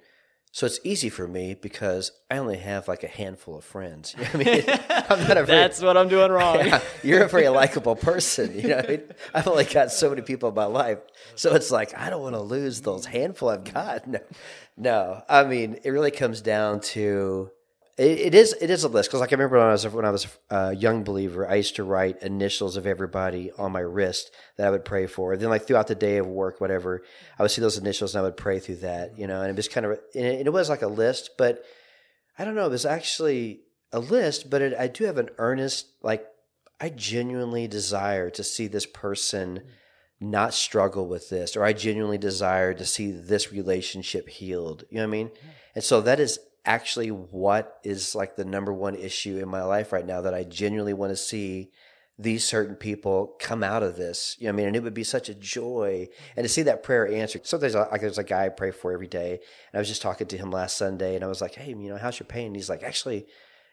so 0.50 0.66
it's 0.66 0.80
easy 0.82 1.10
for 1.10 1.28
me 1.28 1.54
because 1.54 2.10
I 2.28 2.38
only 2.38 2.56
have 2.56 2.88
like 2.88 3.04
a 3.04 3.08
handful 3.08 3.56
of 3.56 3.64
friends. 3.64 4.16
You 4.18 4.24
know 4.24 4.30
I 4.32 4.36
mean, 4.38 4.64
I'm 4.90 5.28
not 5.28 5.36
a 5.36 5.44
very, 5.44 5.46
That's 5.46 5.80
what 5.80 5.96
I'm 5.96 6.08
doing 6.08 6.32
wrong. 6.32 6.56
Yeah, 6.56 6.80
you're 7.04 7.22
a 7.22 7.28
very 7.28 7.48
likable 7.60 7.94
person. 7.94 8.58
You 8.58 8.68
know, 8.68 8.78
I 8.78 8.86
mean, 8.88 9.02
I've 9.32 9.46
only 9.46 9.64
got 9.64 9.92
so 9.92 10.10
many 10.10 10.22
people 10.22 10.48
in 10.48 10.56
my 10.56 10.64
life, 10.64 10.98
so 11.36 11.54
it's 11.54 11.70
like 11.70 11.96
I 11.96 12.10
don't 12.10 12.22
want 12.22 12.34
to 12.34 12.40
lose 12.40 12.80
those 12.80 13.06
handful 13.06 13.50
I've 13.50 13.64
got. 13.64 14.08
No, 14.08 14.18
no. 14.76 15.22
I 15.28 15.44
mean, 15.44 15.78
it 15.84 15.90
really 15.90 16.10
comes 16.10 16.40
down 16.40 16.80
to 16.80 17.50
it, 17.98 18.18
it 18.18 18.34
is 18.34 18.52
it 18.60 18.68
is 18.68 18.84
a 18.84 18.88
list 18.88 19.08
because 19.08 19.20
like 19.20 19.32
I 19.32 19.36
remember 19.36 19.58
when 19.58 19.68
I 19.68 19.72
was 19.72 19.88
when 19.88 20.04
I 20.04 20.10
was 20.10 20.26
a 20.50 20.74
young 20.74 21.02
believer, 21.02 21.48
I 21.48 21.54
used 21.54 21.76
to 21.76 21.84
write 21.84 22.22
initials 22.22 22.76
of 22.76 22.86
everybody 22.86 23.52
on 23.56 23.72
my 23.72 23.80
wrist 23.80 24.32
that 24.56 24.66
I 24.66 24.70
would 24.70 24.84
pray 24.84 25.06
for. 25.06 25.32
And 25.32 25.40
then 25.40 25.48
like 25.48 25.66
throughout 25.66 25.86
the 25.86 25.94
day 25.94 26.18
of 26.18 26.26
work, 26.26 26.60
whatever, 26.60 27.02
I 27.38 27.42
would 27.42 27.50
see 27.50 27.62
those 27.62 27.78
initials 27.78 28.14
and 28.14 28.20
I 28.20 28.24
would 28.24 28.36
pray 28.36 28.58
through 28.58 28.76
that, 28.76 29.18
you 29.18 29.26
know. 29.26 29.40
And 29.40 29.50
it 29.50 29.56
was 29.56 29.68
kind 29.68 29.86
of 29.86 29.92
it, 30.14 30.46
it 30.46 30.52
was 30.52 30.68
like 30.68 30.82
a 30.82 30.88
list, 30.88 31.30
but 31.38 31.64
I 32.38 32.44
don't 32.44 32.54
know. 32.54 32.66
It 32.66 32.70
was 32.70 32.84
actually 32.84 33.60
a 33.92 33.98
list, 33.98 34.50
but 34.50 34.60
it, 34.60 34.74
I 34.78 34.88
do 34.88 35.04
have 35.04 35.16
an 35.16 35.30
earnest 35.38 35.86
like 36.02 36.26
I 36.78 36.90
genuinely 36.90 37.66
desire 37.66 38.28
to 38.30 38.44
see 38.44 38.66
this 38.66 38.84
person 38.84 39.62
not 40.20 40.52
struggle 40.52 41.06
with 41.08 41.30
this, 41.30 41.56
or 41.56 41.64
I 41.64 41.72
genuinely 41.72 42.18
desire 42.18 42.74
to 42.74 42.84
see 42.84 43.10
this 43.10 43.52
relationship 43.52 44.28
healed. 44.28 44.84
You 44.90 44.96
know 44.96 45.02
what 45.02 45.08
I 45.08 45.12
mean? 45.12 45.30
And 45.74 45.84
so 45.84 46.02
that 46.02 46.20
is 46.20 46.38
actually 46.66 47.10
what 47.10 47.78
is 47.84 48.14
like 48.14 48.36
the 48.36 48.44
number 48.44 48.72
one 48.72 48.96
issue 48.96 49.38
in 49.38 49.48
my 49.48 49.62
life 49.62 49.92
right 49.92 50.04
now 50.04 50.20
that 50.20 50.34
I 50.34 50.42
genuinely 50.42 50.92
want 50.92 51.12
to 51.12 51.16
see 51.16 51.70
these 52.18 52.44
certain 52.44 52.74
people 52.74 53.36
come 53.38 53.62
out 53.62 53.82
of 53.82 53.96
this. 53.96 54.36
You 54.38 54.46
know 54.46 54.54
I 54.54 54.56
mean? 54.56 54.66
And 54.68 54.76
it 54.76 54.82
would 54.82 54.94
be 54.94 55.04
such 55.04 55.28
a 55.28 55.34
joy. 55.34 56.08
And 56.34 56.44
to 56.44 56.48
see 56.48 56.62
that 56.62 56.82
prayer 56.82 57.06
answered. 57.06 57.46
Sometimes 57.46 57.74
like 57.74 58.00
there's 58.00 58.18
a 58.18 58.24
guy 58.24 58.46
I 58.46 58.48
pray 58.48 58.70
for 58.70 58.92
every 58.92 59.06
day. 59.06 59.32
And 59.32 59.74
I 59.74 59.78
was 59.78 59.88
just 59.88 60.02
talking 60.02 60.26
to 60.26 60.38
him 60.38 60.50
last 60.50 60.76
Sunday 60.76 61.14
and 61.14 61.22
I 61.22 61.28
was 61.28 61.40
like, 61.40 61.54
Hey, 61.54 61.68
you 61.68 61.88
know, 61.88 61.98
how's 61.98 62.18
your 62.18 62.26
pain? 62.26 62.48
And 62.48 62.56
he's 62.56 62.70
like, 62.70 62.82
actually, 62.82 63.26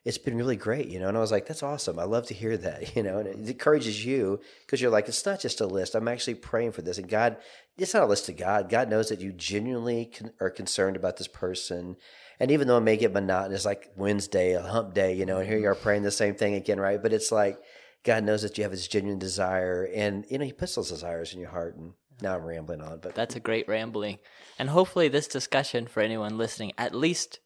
it's 0.05 0.17
been 0.17 0.35
really 0.35 0.57
great, 0.57 0.89
you 0.89 0.99
know. 0.99 1.07
And 1.07 1.17
I 1.17 1.21
was 1.21 1.31
like, 1.31 1.45
that's 1.45 1.63
awesome. 1.63 1.97
I 1.97 2.03
love 2.03 2.27
to 2.27 2.33
hear 2.33 2.57
that, 2.57 2.95
you 2.95 3.03
know. 3.03 3.19
And 3.19 3.27
it 3.27 3.49
encourages 3.49 4.05
you 4.05 4.39
because 4.65 4.81
you're 4.81 4.91
like, 4.91 5.07
it's 5.07 5.25
not 5.25 5.39
just 5.39 5.61
a 5.61 5.65
list. 5.65 5.95
I'm 5.95 6.07
actually 6.07 6.35
praying 6.35 6.73
for 6.73 6.81
this. 6.81 6.97
And 6.97 7.07
God, 7.07 7.37
it's 7.77 7.93
not 7.93 8.03
a 8.03 8.07
list 8.07 8.25
to 8.25 8.33
God. 8.33 8.69
God 8.69 8.89
knows 8.89 9.09
that 9.09 9.21
you 9.21 9.31
genuinely 9.31 10.11
are 10.41 10.49
concerned 10.49 10.97
about 10.97 11.17
this 11.17 11.29
person 11.29 11.95
and 12.43 12.51
even 12.51 12.67
though 12.67 12.75
it 12.75 12.81
may 12.81 12.97
get 12.97 13.13
monotonous, 13.13 13.63
like 13.63 13.93
Wednesday, 13.95 14.51
a 14.51 14.61
hump 14.61 14.93
day, 14.93 15.15
you 15.15 15.25
know, 15.25 15.37
and 15.37 15.47
here 15.47 15.57
you 15.57 15.69
are 15.69 15.75
mm-hmm. 15.75 15.81
praying 15.81 16.03
the 16.03 16.11
same 16.11 16.35
thing 16.35 16.55
again, 16.55 16.77
right? 16.77 17.01
But 17.01 17.13
it's 17.13 17.31
like 17.31 17.57
God 18.03 18.25
knows 18.25 18.41
that 18.41 18.57
you 18.57 18.65
have 18.65 18.71
this 18.71 18.85
genuine 18.85 19.17
desire, 19.17 19.89
and 19.95 20.25
you 20.29 20.37
know 20.37 20.43
He 20.43 20.51
puts 20.51 20.75
those 20.75 20.89
desires 20.89 21.33
in 21.33 21.39
your 21.39 21.51
heart. 21.51 21.77
And 21.77 21.93
now 22.21 22.35
I'm 22.35 22.43
rambling 22.43 22.81
on, 22.81 22.99
but 22.99 23.15
that's 23.15 23.37
a 23.37 23.39
great 23.39 23.69
rambling. 23.69 24.19
And 24.59 24.69
hopefully, 24.69 25.07
this 25.07 25.29
discussion 25.29 25.87
for 25.87 26.01
anyone 26.01 26.37
listening, 26.37 26.73
at 26.77 26.93
least 26.93 27.39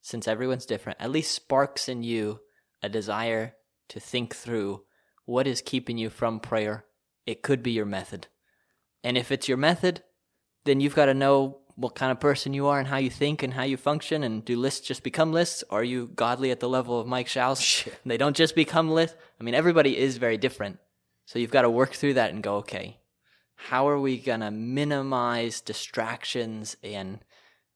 since 0.00 0.26
everyone's 0.26 0.66
different, 0.66 1.00
at 1.00 1.12
least 1.12 1.32
sparks 1.32 1.88
in 1.88 2.02
you 2.02 2.40
a 2.82 2.88
desire 2.88 3.54
to 3.90 4.00
think 4.00 4.34
through 4.34 4.82
what 5.26 5.46
is 5.46 5.62
keeping 5.62 5.96
you 5.96 6.10
from 6.10 6.40
prayer. 6.40 6.86
It 7.24 7.44
could 7.44 7.62
be 7.62 7.70
your 7.70 7.86
method. 7.86 8.26
And 9.04 9.16
if 9.16 9.30
it's 9.30 9.46
your 9.46 9.58
method, 9.58 10.02
then 10.64 10.80
you've 10.80 10.96
got 10.96 11.06
to 11.06 11.14
know 11.14 11.60
what 11.76 11.94
kind 11.94 12.12
of 12.12 12.20
person 12.20 12.54
you 12.54 12.66
are 12.66 12.78
and 12.78 12.88
how 12.88 12.96
you 12.96 13.10
think 13.10 13.42
and 13.42 13.54
how 13.54 13.62
you 13.62 13.76
function 13.76 14.22
and 14.22 14.44
do 14.44 14.56
lists 14.56 14.86
just 14.86 15.02
become 15.02 15.32
lists? 15.32 15.64
Are 15.70 15.84
you 15.84 16.10
godly 16.14 16.50
at 16.50 16.60
the 16.60 16.68
level 16.68 16.98
of 17.00 17.06
mike 17.06 17.26
schaus 17.26 17.88
they 18.06 18.16
don't 18.16 18.36
just 18.36 18.54
become 18.54 18.90
lists? 18.90 19.16
I 19.40 19.44
mean 19.44 19.54
everybody 19.54 19.96
is 19.96 20.16
very 20.16 20.36
different. 20.36 20.78
So 21.26 21.38
you've 21.38 21.50
got 21.50 21.62
to 21.62 21.70
work 21.70 21.92
through 21.92 22.14
that 22.14 22.32
and 22.32 22.42
go 22.42 22.56
okay 22.56 23.00
how 23.68 23.88
are 23.88 24.00
we 24.00 24.18
going 24.18 24.40
to 24.40 24.50
minimize 24.50 25.60
distractions 25.60 26.76
and 26.82 27.18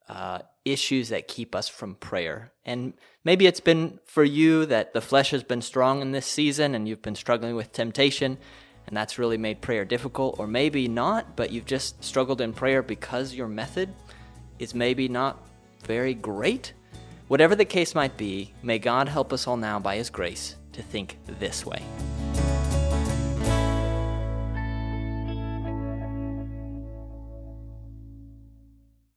uh, 0.08 0.38
issues 0.64 1.10
that 1.10 1.28
keep 1.28 1.54
us 1.54 1.68
from 1.68 1.94
prayer? 1.96 2.52
And 2.64 2.94
maybe 3.22 3.46
it's 3.46 3.60
been 3.60 4.00
for 4.06 4.24
you 4.24 4.64
that 4.66 4.94
the 4.94 5.02
flesh 5.02 5.30
has 5.32 5.42
been 5.42 5.60
strong 5.60 6.00
in 6.00 6.12
this 6.12 6.26
season 6.26 6.74
and 6.74 6.88
you've 6.88 7.02
been 7.02 7.14
struggling 7.14 7.54
with 7.54 7.72
temptation 7.72 8.38
and 8.86 8.96
that's 8.96 9.18
really 9.18 9.38
made 9.38 9.60
prayer 9.60 9.84
difficult, 9.84 10.38
or 10.38 10.46
maybe 10.46 10.88
not, 10.88 11.36
but 11.36 11.50
you've 11.50 11.66
just 11.66 12.02
struggled 12.02 12.40
in 12.40 12.52
prayer 12.52 12.82
because 12.82 13.34
your 13.34 13.48
method 13.48 13.92
is 14.58 14.74
maybe 14.74 15.08
not 15.08 15.46
very 15.84 16.14
great. 16.14 16.72
Whatever 17.28 17.54
the 17.54 17.64
case 17.64 17.94
might 17.94 18.16
be, 18.16 18.52
may 18.62 18.78
God 18.78 19.08
help 19.08 19.32
us 19.32 19.46
all 19.46 19.56
now 19.56 19.78
by 19.78 19.96
His 19.96 20.10
grace 20.10 20.56
to 20.72 20.82
think 20.82 21.18
this 21.26 21.64
way. 21.64 21.82